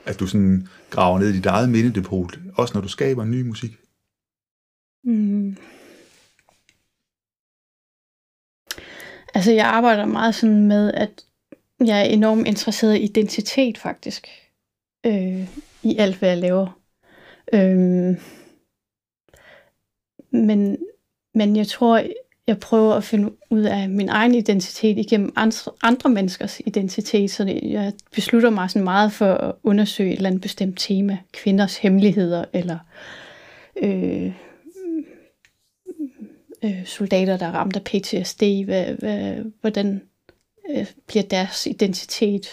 [0.06, 3.72] At du sådan graver ned i dit eget mindedepot, også når du skaber ny musik?
[5.04, 5.58] Mm.
[9.36, 11.26] Altså, jeg arbejder meget sådan med, at
[11.80, 14.28] jeg er enormt interesseret i identitet, faktisk.
[15.06, 15.48] Øh,
[15.84, 16.80] I alt, hvad jeg laver.
[17.54, 18.22] Øh,
[20.32, 20.78] men,
[21.34, 22.04] men jeg tror,
[22.48, 27.60] jeg prøver at finde ud af min egen identitet igennem andre, andre menneskers identitet, så
[27.64, 32.46] jeg beslutter mig sådan meget for at undersøge et eller andet bestemt tema, kvinders hemmeligheder,
[32.54, 32.78] eller
[33.84, 34.32] øh,
[36.64, 40.02] øh, soldater, der er ramt af PTSD, hvad, hvad, hvordan
[40.72, 42.48] øh, bliver deres identitet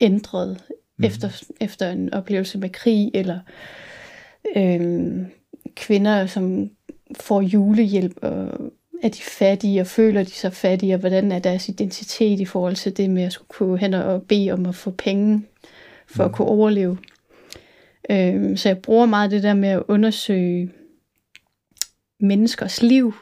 [0.00, 0.62] ændret
[0.98, 1.04] mm.
[1.04, 3.40] efter, efter en oplevelse med krig, eller
[4.56, 5.16] øh,
[5.76, 6.70] kvinder, som
[7.20, 8.72] får julehjælp, og
[9.04, 12.76] er de fattige, og føler de sig fattige, og hvordan er deres identitet i forhold
[12.76, 15.42] til det med at skulle kunne hen og bede om at få penge
[16.06, 16.30] for mm.
[16.30, 16.98] at kunne overleve.
[18.10, 20.72] Øh, så jeg bruger meget det der med at undersøge
[22.20, 23.14] menneskers liv,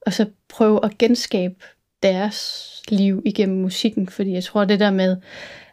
[0.00, 1.54] og så prøve at genskabe
[2.02, 5.16] deres liv igennem musikken, fordi jeg tror det der med,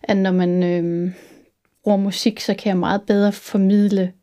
[0.03, 1.11] at når man øh,
[1.83, 4.13] bruger musik, så kan jeg meget bedre formidle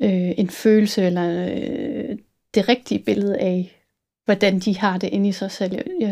[0.00, 2.18] øh, en følelse eller øh,
[2.54, 3.75] det rigtige billede af,
[4.26, 5.72] hvordan de har det inde i sig selv.
[6.00, 6.10] Jeg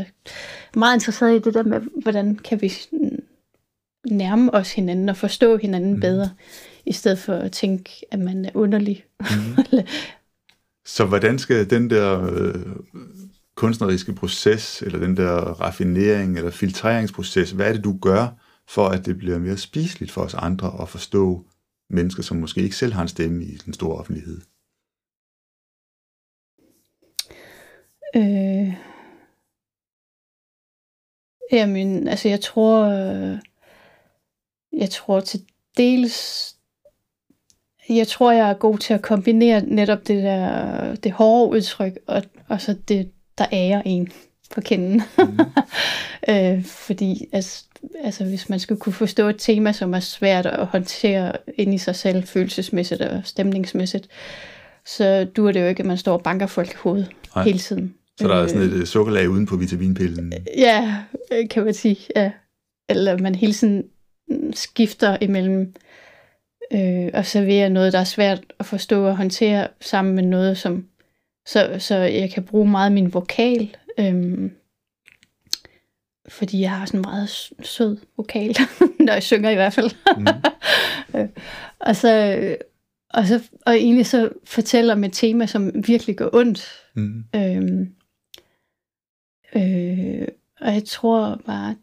[0.74, 2.72] er meget interesseret i det der med, hvordan kan vi
[4.10, 6.00] nærme os hinanden og forstå hinanden mm.
[6.00, 6.30] bedre,
[6.86, 9.04] i stedet for at tænke, at man er underlig.
[9.20, 9.26] Mm.
[10.86, 12.54] Så hvordan skal den der øh,
[13.54, 18.28] kunstneriske proces, eller den der raffinering eller filtreringsproces, hvad er det, du gør,
[18.68, 21.44] for at det bliver mere spiseligt for os andre at forstå
[21.90, 24.40] mennesker, som måske ikke selv har en stemme i den store offentlighed?
[28.16, 28.74] Øh,
[31.52, 33.38] jamen, altså jeg tror, øh,
[34.72, 35.40] jeg tror til
[35.76, 36.50] dels,
[37.88, 42.22] jeg tror, jeg er god til at kombinere netop det der, det hårde udtryk, og,
[42.48, 44.12] og så det, der ærer en
[44.54, 45.02] på kinden.
[45.18, 45.38] Mm.
[46.32, 47.64] øh, fordi altså,
[48.04, 51.78] altså, hvis man skulle kunne forstå et tema, som er svært at håndtere ind i
[51.78, 54.08] sig selv, følelsesmæssigt og stemningsmæssigt,
[54.86, 57.44] så duer det jo ikke, at man står og banker folk i hovedet Nej.
[57.44, 57.94] hele tiden.
[58.20, 60.32] Så der er sådan et øh, sukkerlag uden på vitaminpillen?
[60.56, 61.98] Ja, øh, kan man sige.
[62.16, 62.32] Ja.
[62.88, 63.84] Eller man hele tiden
[64.52, 65.74] skifter imellem
[66.72, 70.86] øh, at servere noget, der er svært at forstå og håndtere, sammen med noget, som
[71.46, 74.52] så, så jeg kan bruge meget min vokal, øhm,
[76.28, 77.30] fordi jeg har sådan en meget
[77.62, 78.56] sød vokal,
[79.06, 79.90] når jeg synger i hvert fald.
[80.16, 80.26] Mm.
[81.88, 82.38] og så
[83.10, 86.82] og så og egentlig så fortæller om et tema, som virkelig går ondt.
[86.94, 87.24] Mm.
[87.36, 87.88] Øhm,
[89.56, 90.28] øh,
[90.60, 91.76] og jeg tror bare,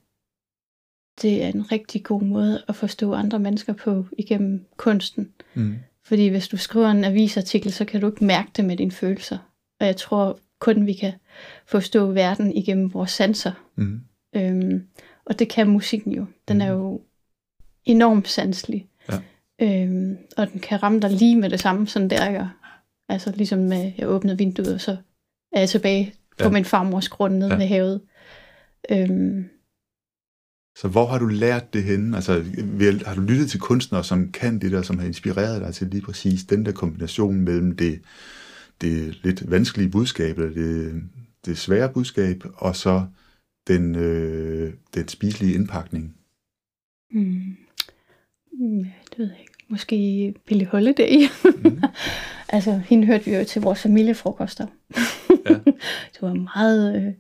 [1.21, 5.31] det er en rigtig god måde at forstå andre mennesker på igennem kunsten.
[5.53, 5.75] Mm.
[6.05, 9.37] Fordi hvis du skriver en avisartikel, så kan du ikke mærke det med dine følelser.
[9.79, 11.13] Og jeg tror kun, vi kan
[11.65, 13.51] forstå verden igennem vores sanser.
[13.75, 14.01] Mm.
[14.35, 14.87] Øhm,
[15.25, 16.25] og det kan musikken jo.
[16.47, 16.61] Den mm.
[16.61, 17.01] er jo
[17.85, 18.87] enormt sanselig.
[19.09, 19.19] Ja.
[19.61, 22.49] Øhm, og den kan ramme dig lige med det samme, sådan der jeg
[23.11, 24.97] Altså ligesom med, jeg åbnede vinduet, og så
[25.51, 26.49] er jeg tilbage på ja.
[26.49, 27.57] min farmors grund nede ja.
[27.57, 28.01] ved havet.
[28.91, 29.45] Øhm,
[30.77, 32.15] så hvor har du lært det henne?
[32.15, 32.43] Altså,
[33.05, 36.01] har du lyttet til kunstnere, som kan det der, som har inspireret dig til lige
[36.01, 38.01] præcis den der kombination mellem det
[38.81, 41.03] det lidt vanskelige budskab, eller det,
[41.45, 43.05] det svære budskab, og så
[43.67, 46.15] den, øh, den spiselige indpakning?
[47.11, 47.55] Mm.
[48.53, 48.85] mm.
[49.09, 49.51] Det ved jeg ikke.
[49.67, 51.29] Måske Billie Holiday.
[51.63, 51.81] mm.
[52.55, 54.67] altså, hende hørte vi jo til vores familiefrokoster.
[55.49, 55.53] ja.
[56.13, 57.13] det var meget øh,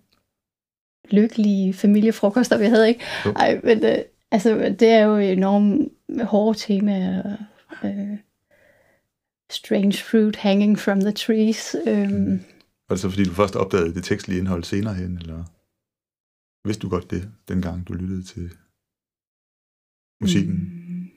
[1.11, 3.03] lykkelige familiefrokoster, vi havde, ikke?
[3.25, 3.31] Jo.
[3.31, 3.97] Ej, men øh,
[4.31, 5.91] altså, det er jo enormt
[6.23, 7.37] hårde temaer.
[7.83, 8.17] Øh,
[9.51, 11.75] strange fruit hanging from the trees.
[11.87, 12.11] Øhm.
[12.11, 12.39] Mm.
[12.89, 15.43] Var det så, fordi du først opdagede det tekstlige indhold senere hen, eller
[16.67, 18.51] vidste du godt det, dengang du lyttede til
[20.21, 20.53] musikken?
[20.53, 21.09] Mm.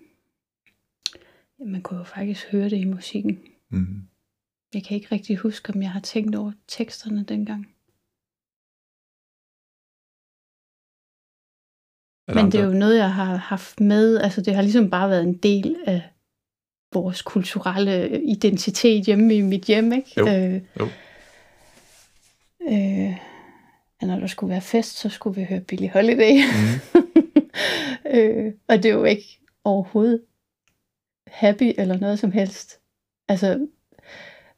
[1.67, 3.39] Man kunne jo faktisk høre det i musikken.
[3.71, 4.03] Mm.
[4.75, 7.75] Jeg kan ikke rigtig huske, om jeg har tænkt over teksterne dengang.
[12.29, 14.19] Men det er jo noget, jeg har haft med.
[14.19, 16.03] Altså, det har ligesom bare været en del af
[16.93, 20.11] vores kulturelle identitet hjemme i mit hjem, ikke?
[20.17, 20.27] Jo.
[20.27, 20.89] Øh, jo.
[22.69, 23.17] Øh,
[24.03, 26.33] når der skulle være fest, så skulle vi høre Billie Holiday.
[26.33, 27.01] Mm.
[28.19, 30.23] øh, og det er jo ikke overhovedet
[31.27, 32.81] happy eller noget som helst.
[33.29, 33.67] Altså,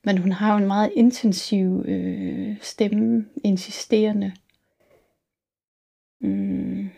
[0.06, 4.32] men hun har jo en meget intensiv øh, stemme, insisterende.
[6.20, 6.88] Mm.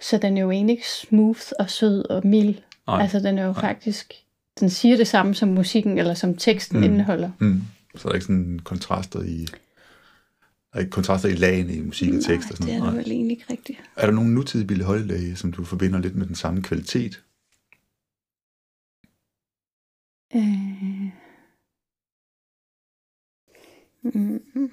[0.00, 2.54] Så den er jo egentlig ikke smooth og sød og mild.
[2.86, 3.02] Nej.
[3.02, 3.60] Altså den er jo Nej.
[3.60, 4.12] faktisk,
[4.60, 6.84] den siger det samme som musikken eller som teksten mm.
[6.84, 7.30] indeholder.
[7.40, 7.62] Mm.
[7.94, 9.38] Så der er ikke sådan kontraster i,
[10.72, 12.90] der er ikke kontraster i lagene i musik og tekst og sådan det er der
[12.90, 13.78] vel egentlig ikke rigtigt.
[13.96, 17.22] Er der nogen nutidige Billie Holiday, som du forbinder lidt med den samme kvalitet?
[20.34, 21.12] Øh...
[24.02, 24.70] Mm.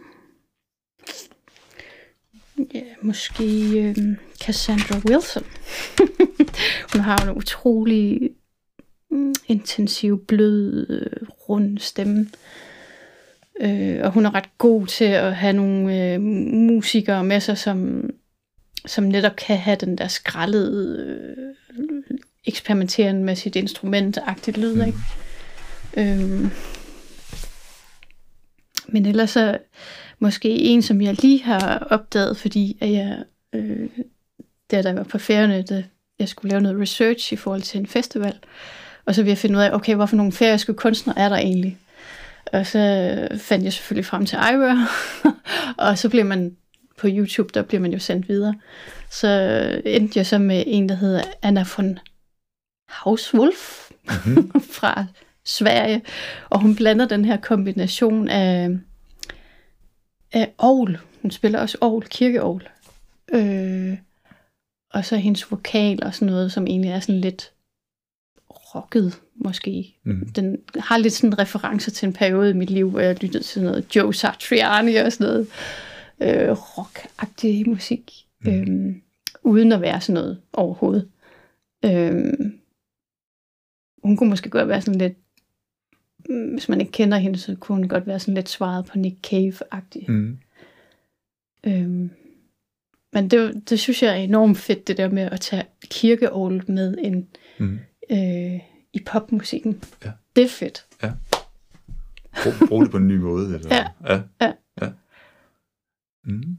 [2.73, 3.43] Ja, måske
[3.79, 3.95] øh,
[4.41, 5.43] Cassandra Wilson.
[6.93, 8.29] hun har jo en utrolig
[9.11, 12.29] mm, intensiv, blød, øh, rund stemme.
[13.61, 18.09] Øh, og hun er ret god til at have nogle øh, musikere med sig, som
[18.85, 21.05] som netop kan have den der skrællede,
[21.77, 24.81] øh, eksperimenterende med sit instrument-agtigt lyd, Mm.
[24.81, 24.97] ikke?
[25.97, 26.49] Øhm,
[28.87, 29.57] men ellers så
[30.19, 33.23] måske en, som jeg lige har opdaget, fordi at jeg,
[33.55, 33.89] øh,
[34.71, 35.83] der der var på færgerne, da
[36.19, 38.33] jeg skulle lave noget research i forhold til en festival,
[39.05, 41.77] og så ville jeg finde ud af, okay, hvorfor nogle færøske kunstnere er der egentlig?
[42.53, 44.85] Og så fandt jeg selvfølgelig frem til Ira,
[45.89, 46.55] og så bliver man
[46.97, 48.55] på YouTube, der bliver man jo sendt videre.
[49.11, 49.27] Så
[49.85, 51.99] endte jeg så med en, der hedder Anna von
[52.89, 53.89] Hauswolf
[54.25, 54.61] Mhm.
[54.79, 55.05] fra
[55.45, 56.01] Sverige,
[56.49, 58.69] og hun blander den her kombination af,
[60.33, 60.99] af ovl.
[61.21, 62.69] Hun spiller også ovl, kirkeovl.
[63.33, 63.97] Øh,
[64.93, 67.51] og så hendes vokal og sådan noget, som egentlig er sådan lidt
[68.49, 69.95] rocket, måske.
[70.03, 70.29] Mhm.
[70.29, 73.63] Den har lidt sådan referencer til en periode i mit liv, hvor jeg lyttede til
[73.63, 75.47] noget Joe Satriani og sådan noget
[76.21, 78.11] øh, rock-agtig musik,
[78.41, 78.53] Mhm.
[78.53, 79.01] øhm,
[79.43, 81.09] uden at være sådan noget overhovedet.
[81.85, 82.59] Øhm,
[84.03, 85.28] hun kunne måske godt være sådan lidt, mm,
[86.29, 89.15] hvis man ikke kender hende, så kunne hun godt være sådan lidt svaret på Nick
[89.27, 90.05] Cave-agtig.
[90.11, 90.37] Mhm.
[91.67, 92.09] Øhm,
[93.13, 96.97] men det, det synes jeg er enormt fedt, det der med at tage kirkeål med
[96.97, 97.27] ind
[97.59, 97.79] Mhm.
[98.11, 98.59] øh,
[98.93, 99.83] i popmusikken.
[100.05, 100.11] Ja.
[100.35, 100.85] Det er fedt.
[102.43, 103.55] Brug, brug det på en ny måde.
[103.55, 103.75] Eller?
[103.75, 103.87] Ja.
[104.15, 104.21] ja.
[104.41, 104.53] Ja.
[104.81, 104.89] ja.
[106.23, 106.57] Mm.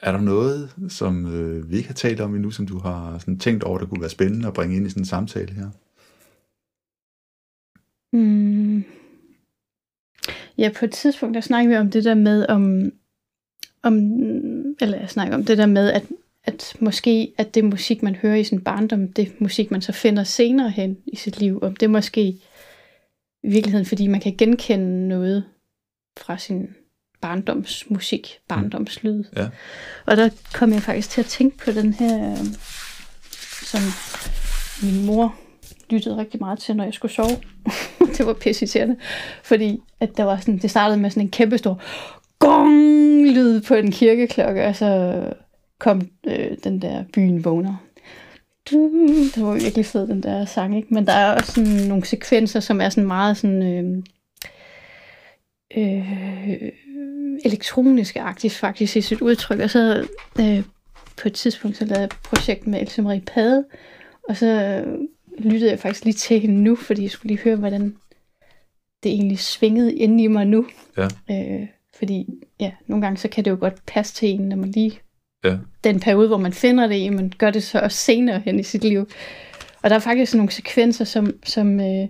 [0.00, 3.38] Er der noget, som øh, vi ikke har talt om endnu, som du har sådan,
[3.38, 5.70] tænkt over, der kunne være spændende at bringe ind i sådan en samtale her?
[8.14, 8.84] Mm.
[10.58, 12.92] Ja, på et tidspunkt, der snakkede vi om det der med, om,
[13.82, 13.94] om
[14.80, 16.02] eller jeg snakker om det der med, at,
[16.44, 20.24] at måske, at det musik, man hører i sin barndom, det musik, man så finder
[20.24, 22.42] senere hen i sit liv, om det måske i
[23.42, 25.44] virkeligheden, fordi man kan genkende noget
[26.16, 26.68] fra sin
[27.20, 29.24] barndomsmusik, barndomslyd.
[29.36, 29.48] Ja.
[30.06, 32.46] Og der kom jeg faktisk til at tænke på den her, øh,
[33.62, 33.80] som
[34.82, 35.43] min mor
[35.90, 37.36] lyttede rigtig meget til, når jeg skulle sove.
[38.18, 38.96] det var pisseirriterende,
[39.42, 41.80] fordi at der var sådan, det startede med sådan en kæmpe stor
[42.38, 45.20] gong lyd på en kirkeklokke, og så
[45.78, 47.76] kom øh, den der byen vågner.
[48.70, 50.94] Det var virkelig fed, den der sang, ikke?
[50.94, 53.62] Men der er også sådan nogle sekvenser, som er sådan meget sådan...
[53.62, 54.02] Øh,
[55.76, 56.72] øh,
[57.44, 59.60] elektroniske aktivt faktisk i sit udtryk.
[59.60, 60.08] Og så
[60.40, 60.62] øh,
[61.22, 63.64] på et tidspunkt, så lavede jeg et projekt med Else Marie Pade,
[64.28, 64.82] og så
[65.38, 67.96] lyttede jeg faktisk lige til hende nu, fordi jeg skulle lige høre, hvordan
[69.02, 70.66] det egentlig svingede inde i mig nu.
[70.98, 71.08] Ja.
[71.30, 71.66] Øh,
[71.98, 72.26] fordi
[72.60, 74.98] ja, nogle gange så kan det jo godt passe til en, når man lige
[75.44, 75.56] Ja.
[75.84, 78.62] den periode, hvor man finder det i, man gør det så også senere hen i
[78.62, 79.08] sit liv.
[79.82, 82.08] Og der er faktisk nogle sekvenser, som, som øh,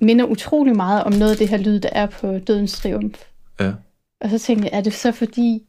[0.00, 3.20] minder utrolig meget om noget af det her lyd, der er på Dødens Triumf.
[3.60, 3.72] Ja.
[4.20, 5.62] Og så tænkte jeg, er det så fordi,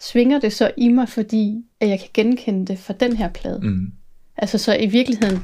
[0.00, 3.60] svinger det så i mig, fordi at jeg kan genkende det fra den her plade?
[3.62, 3.92] Mm.
[4.36, 5.38] Altså så i virkeligheden,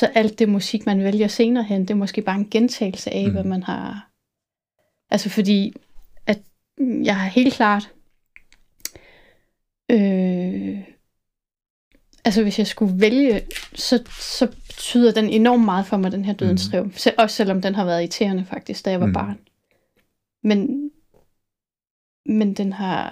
[0.00, 3.22] så alt det musik, man vælger senere hen, det er måske bare en gentagelse af,
[3.22, 3.28] Mm.
[3.28, 3.32] mm.
[3.32, 4.10] hvad man har...
[5.10, 5.72] Altså fordi,
[6.26, 6.38] at
[6.80, 7.90] jeg har helt klart...
[9.90, 10.78] Øh,
[12.24, 13.40] altså hvis jeg skulle vælge,
[13.74, 16.70] så, så betyder den enormt meget for mig, den her dødens Mhm.
[16.72, 17.06] triumf.
[17.18, 19.14] Også selvom den har været irriterende faktisk, da jeg var Mhm.
[19.14, 19.38] barn.
[20.42, 20.90] Men,
[22.26, 23.10] men den har...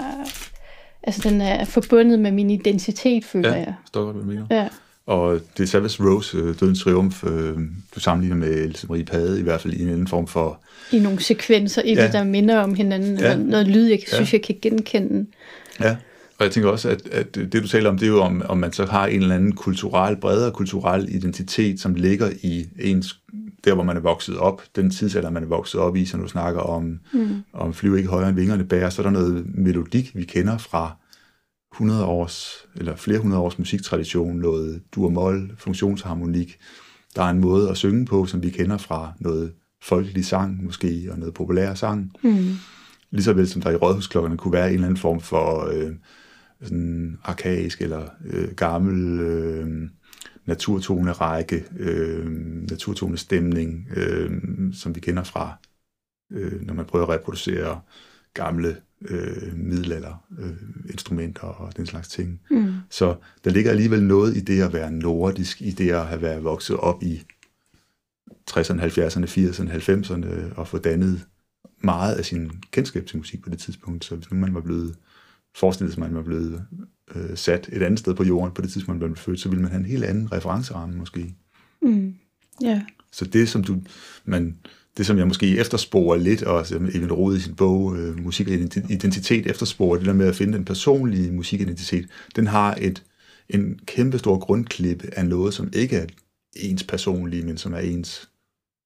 [1.03, 3.55] Altså den er forbundet med min identitet, føler Ja.
[3.55, 3.74] jeg.
[3.80, 4.47] Forstår godt, hvad du mener.
[4.51, 4.68] Ja.
[5.09, 7.57] Og det er Savage Rose, øh, Dødens Triumf, øh,
[7.95, 10.61] du sammenligner med Else Marie Pade, i hvert fald i en anden form for...
[10.93, 12.05] i nogle sekvenser i Ja.
[12.05, 13.19] det, der minder om hinanden.
[13.19, 13.35] Ja.
[13.35, 14.15] Noget, noget lyd, jeg Ja.
[14.15, 15.27] synes, jeg kan genkende.
[15.81, 15.97] Ja,
[16.39, 18.59] og jeg tænker også, at, at det du taler om, det er jo om, om
[18.59, 23.19] man så har en eller anden kulturel, bredere kulturel identitet, som ligger i ens,
[23.65, 26.29] der hvor man er vokset op, den tidsalder, man er vokset op i, som du
[26.29, 27.29] snakker om, Mm.
[27.53, 30.93] om flyve ikke højere end vingerne bærer, så er der noget melodik, vi kender fra
[31.73, 36.59] 100 års, eller flere hundrede års musiktradition, noget dur-mol, funktionsharmonik.
[37.16, 39.53] Der er en måde at synge på, som vi kender fra noget
[39.83, 42.12] folkelig sang måske, og noget populær sang.
[42.23, 42.55] Mm.
[43.11, 45.93] Lige så vel som der i rådhusklokkerne kunne være en eller anden form for øh,
[46.62, 49.89] sådan arkaisk eller øh, gammel øh,
[50.47, 52.27] naturtonerække, øh,
[52.71, 54.31] naturtonestemning, øh,
[54.73, 55.57] som vi kender fra,
[56.33, 57.81] øh, når man prøver at reproducere
[58.35, 62.40] gamle øh, middelalder øh, instrumenter og den slags ting.
[62.51, 62.74] Mm.
[62.90, 66.44] Så der ligger alligevel noget i det at være nordisk, i det at have været
[66.44, 67.22] vokset op i
[68.51, 71.26] 60'erne, 70'erne, 80'erne, 90'erne og få dannet
[71.80, 74.05] meget af sin kendskab til musik på det tidspunkt.
[74.05, 74.96] Så hvis nu man var blevet
[75.55, 76.66] forestillet sig, man var blevet
[77.14, 79.62] øh, sat et andet sted på jorden på det tidspunkt, man blev født, så ville
[79.62, 81.34] man have en helt anden referenceramme måske.
[81.82, 82.14] Mm.
[82.62, 82.82] Ja.
[83.12, 83.82] Så det, som du,
[84.24, 84.57] man,
[84.99, 88.49] det, som jeg måske eftersporer lidt, og som Even Rode i sin bog, øh, Musik
[88.49, 88.55] og
[88.88, 93.03] Identitet, eftersporer, det der med at finde den personlige musikidentitet, den har et,
[93.49, 96.07] en kæmpe stor grundklippe af noget, som ikke er
[96.57, 98.28] ens personlige, men som er ens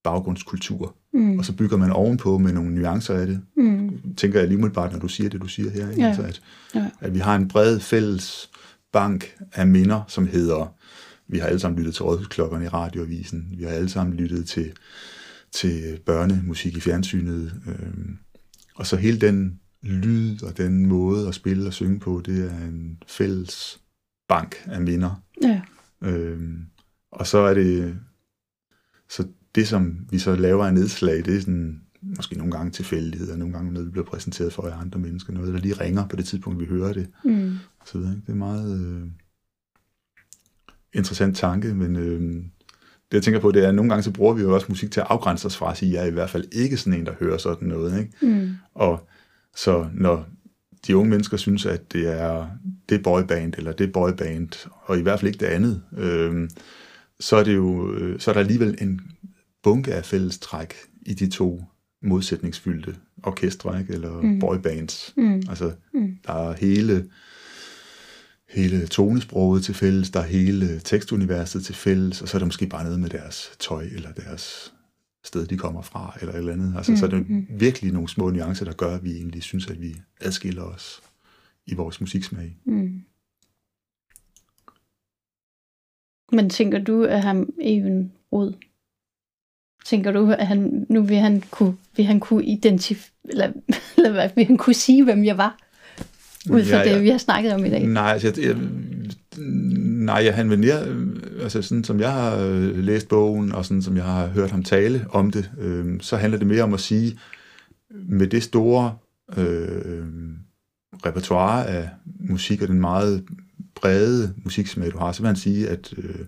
[0.04, 0.96] baggrundskultur.
[1.14, 1.38] Mm.
[1.38, 3.40] Og så bygger man ovenpå med nogle nuancer af det.
[3.56, 4.14] Mm.
[4.16, 5.90] Tænker jeg lige bare, når du siger det, du siger her.
[5.90, 6.02] Ikke?
[6.02, 6.08] Ja.
[6.08, 6.42] Altså, at,
[6.74, 6.86] ja.
[7.00, 8.50] at vi har en bred fælles
[8.92, 10.74] bank af minder, som hedder,
[11.28, 14.72] vi har alle sammen lyttet til rådhusklokkerne i radioavisen, vi har alle sammen lyttet til,
[15.52, 18.14] til børnemusik i fjernsynet, øh,
[18.74, 22.58] og så hele den lyd og den måde at spille og synge på, det er
[22.58, 23.80] en fælles
[24.28, 25.22] bank af minder.
[25.42, 25.62] Ja.
[26.02, 26.50] Øh,
[27.12, 27.98] og så er det,
[29.08, 33.36] så det som vi så laver af nedslag, det er sådan, måske nogle gange tilfældigheder,
[33.36, 36.16] nogle gange noget, vi bliver præsenteret for af andre mennesker, noget, der lige ringer på
[36.16, 37.08] det tidspunkt, vi hører det.
[37.24, 37.56] Mm.
[37.86, 39.08] Så det er meget øh,
[40.92, 42.44] interessant tanke, men øh,
[43.12, 44.90] det jeg tænker på, det er, at nogle gange så bruger vi jo også musik
[44.90, 47.06] til at afgrænse os fra at sige, jeg er i hvert fald ikke sådan en,
[47.06, 47.98] der hører sådan noget.
[47.98, 48.26] Ikke?
[48.26, 48.50] Mm.
[48.74, 49.08] Og
[49.56, 50.26] så når
[50.86, 52.46] de unge mennesker synes, at det er
[52.88, 56.50] det boyband, eller det boyband, og i hvert fald ikke det andet, øh,
[57.20, 59.00] så er det jo, øh, så er der alligevel en
[59.62, 60.74] bunke af fællestræk
[61.06, 61.62] i de to
[62.02, 63.92] modsætningsfyldte orkestre, ikke?
[63.92, 64.38] eller mm.
[64.38, 65.14] boybands.
[65.16, 65.42] Mm.
[65.48, 66.16] Altså, mm.
[66.26, 67.04] der er hele,
[68.52, 72.66] hele tonesproget til fælles, der er hele tekstuniverset til fælles, og så er der måske
[72.66, 74.74] bare noget med deres tøj, eller deres
[75.24, 76.74] sted, de kommer fra, eller et eller andet.
[76.76, 76.96] Altså, mm.
[76.96, 77.46] så er det mm.
[77.50, 81.02] virkelig nogle små nuancer, der gør, at vi egentlig synes, at vi adskiller os
[81.66, 82.56] i vores musiksmag.
[82.64, 83.02] Mm.
[86.32, 88.54] Men tænker du, at ham even Rod
[89.84, 93.52] Tænker du, at han, nu vil han kunne, vil han kunne identificere, eller,
[93.96, 95.58] eller vil han kunne sige, hvem jeg var?
[96.50, 96.94] Ud fra ja, ja.
[96.94, 97.86] det, vi har snakket om i dag.
[97.86, 98.56] Nej, altså, jeg, jeg,
[100.04, 100.86] nej, han vil mere,
[101.42, 104.62] altså sådan som jeg har øh, læst bogen, og sådan som jeg har hørt ham
[104.62, 107.18] tale om det, øh, så handler det mere om at sige,
[107.90, 108.96] med det store
[109.36, 110.06] øh,
[111.06, 111.88] repertoire af
[112.20, 113.24] musik, og den meget
[113.74, 116.24] brede musiksmag, du har, så vil han sige, at øh,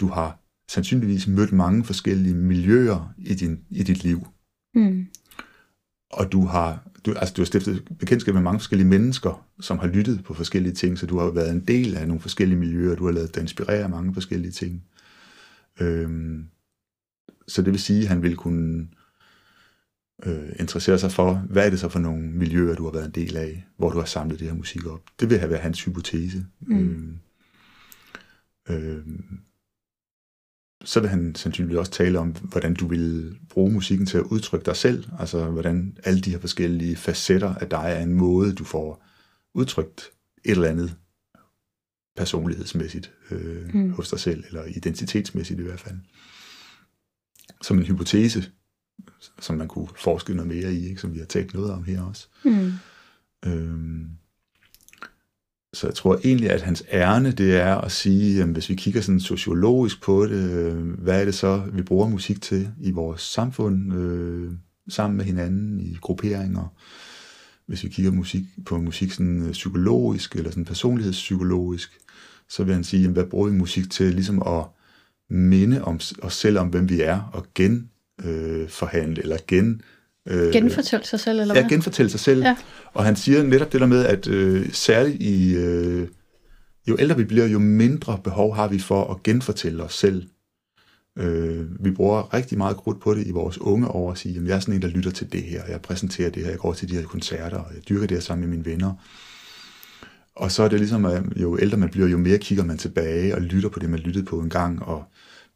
[0.00, 0.38] du har
[0.70, 4.26] sandsynligvis mødt mange forskellige miljøer i, din, i dit liv.
[4.74, 5.06] Mm.
[6.12, 9.86] Og du har, du, altså, du har stiftet bekendtskab med mange forskellige mennesker, som har
[9.86, 13.04] lyttet på forskellige ting, så du har været en del af nogle forskellige miljøer, du
[13.04, 14.84] har lavet dig inspirere mange forskellige ting.
[15.80, 16.46] Øhm,
[17.48, 18.88] så det vil sige, at han vil kunne
[20.26, 23.10] øh, interessere sig for, hvad er det så for nogle miljøer, du har været en
[23.10, 25.02] del af, hvor du har samlet det her musik op.
[25.20, 26.46] Det vil have været hans hypotese.
[26.60, 26.76] Mm.
[26.76, 27.18] Øhm,
[28.70, 29.38] øhm,
[30.84, 34.66] så vil han sandsynligvis også tale om, hvordan du vil bruge musikken til at udtrykke
[34.66, 38.64] dig selv, altså hvordan alle de her forskellige facetter af dig er en måde, du
[38.64, 39.04] får
[39.54, 40.10] udtrykt
[40.44, 40.96] et eller andet
[42.16, 43.92] personlighedsmæssigt øh, mm.
[43.92, 45.96] hos dig selv, eller identitetsmæssigt i hvert fald.
[47.62, 48.50] Som en hypotese,
[49.40, 51.00] som man kunne forske noget mere i, ikke?
[51.00, 52.28] som vi har talt noget om her også.
[52.44, 52.72] Mm.
[53.46, 54.10] Øhm,
[55.74, 59.00] så jeg tror egentlig, at hans ærne, det er at sige, jamen, hvis vi kigger
[59.00, 63.20] sådan sociologisk på det, øh, hvad er det så, vi bruger musik til i vores
[63.20, 64.52] samfund, øh,
[64.88, 66.74] sammen med hinanden i grupperinger.
[67.66, 71.90] Hvis vi kigger musik, på musik sådan øh, psykologisk, eller sådan personlighedspsykologisk,
[72.48, 74.64] så vil han sige, hvad bruger vi musik til ligesom at
[75.30, 79.82] minde om, os selv om, hvem vi er, og genforhandle, øh, eller gen
[80.28, 81.62] Øh, genfortælle sig selv, eller hvad?
[81.62, 82.42] Ja, genfortælle sig selv.
[82.42, 82.56] Ja.
[82.92, 86.08] Og han siger netop det der med, at øh, særligt i, øh,
[86.88, 90.26] jo ældre vi bliver, jo mindre behov har vi for at genfortælle os selv.
[91.18, 94.46] Øh, vi bruger rigtig meget krudt på det i vores unge år at sige, at
[94.46, 96.72] jeg er sådan en, der lytter til det her, jeg præsenterer det her, jeg går
[96.72, 98.92] til de her koncerter, og jeg dyrker det her sammen med mine venner.
[100.36, 103.34] Og så er det ligesom, at jo ældre man bliver, jo mere kigger man tilbage
[103.34, 105.04] og lytter på det, man lyttede på en gang, og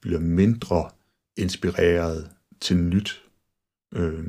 [0.01, 0.89] bliver mindre
[1.37, 2.29] inspireret
[2.61, 3.23] til nyt.
[3.93, 4.25] Øh,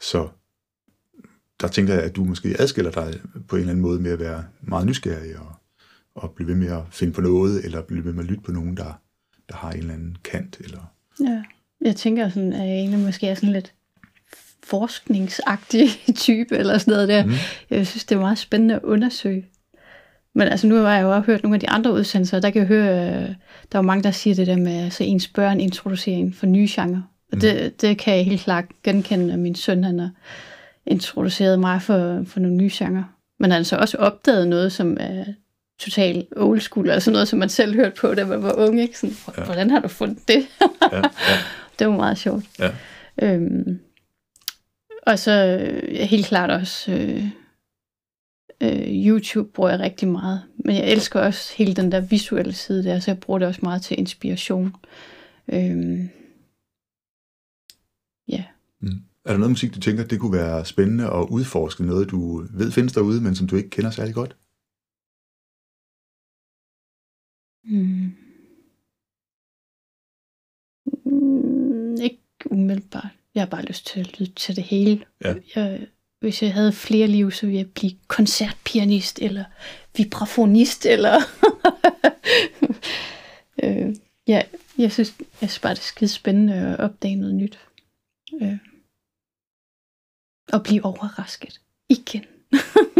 [0.00, 0.28] så
[1.60, 4.18] der tænker jeg, at du måske adskiller dig på en eller anden måde med at
[4.18, 5.52] være meget nysgerrig og,
[6.14, 8.52] og blive ved med at finde på noget, eller blive ved med at lytte på
[8.52, 9.00] nogen, der,
[9.48, 10.56] der har en eller anden kant.
[10.60, 10.92] Eller...
[11.20, 11.42] Ja,
[11.80, 13.74] jeg tænker sådan, at jeg egentlig måske er sådan lidt
[14.62, 17.26] forskningsagtig type, eller sådan noget der.
[17.26, 17.32] Mm.
[17.70, 19.46] Jeg synes, det er meget spændende at undersøge.
[20.34, 22.60] Men altså, nu har jeg jo også hørt nogle af de andre udsendelser, der kan
[22.60, 23.26] jeg høre,
[23.72, 26.68] der er mange, der siger det der med, altså, ens børn introducerer en for nye
[26.70, 27.04] genre.
[27.32, 30.10] Og det, det kan jeg helt klart genkende, at min søn han har
[30.86, 33.04] introduceret mig for, for nogle nye genrer.
[33.38, 35.24] Men han har altså også opdaget noget, som er
[35.78, 38.80] total old school, altså noget, som man selv hørte på, da man var ung.
[38.80, 38.98] Ikke?
[38.98, 39.44] Sådan, ja.
[39.44, 40.46] Hvordan har du fundet det?
[40.92, 41.02] ja, ja.
[41.78, 42.44] Det var meget sjovt.
[42.58, 42.70] Ja.
[43.22, 43.80] Øhm,
[45.06, 47.24] og så øh, helt klart også øh,
[48.62, 50.42] øh, YouTube bruger jeg rigtig meget.
[50.64, 53.60] Men jeg elsker også hele den der visuelle side der, så jeg bruger det også
[53.62, 54.76] meget til inspiration.
[55.52, 56.08] Øhm,
[58.28, 58.44] ja.
[58.80, 59.02] Mm.
[59.24, 61.84] Er der noget musik, du tænker, det kunne være spændende at udforske?
[61.84, 64.36] Noget, du ved findes derude, men som du ikke kender særlig godt?
[67.64, 68.12] Mm.
[71.04, 73.08] Mm, ikke umiddelbart.
[73.34, 75.04] Jeg har bare lyst til at lytte til det hele.
[75.24, 75.34] Ja.
[75.56, 75.86] Jeg,
[76.22, 79.44] hvis jeg havde flere liv, så ville jeg blive koncertpianist, eller
[79.96, 81.20] vibrafonist, eller...
[83.62, 83.96] øh,
[84.28, 84.42] ja,
[84.78, 87.58] jeg synes, jeg synes bare, det er skide spændende at opdage noget nyt.
[88.42, 88.58] Øh.
[90.52, 92.24] Og blive overrasket igen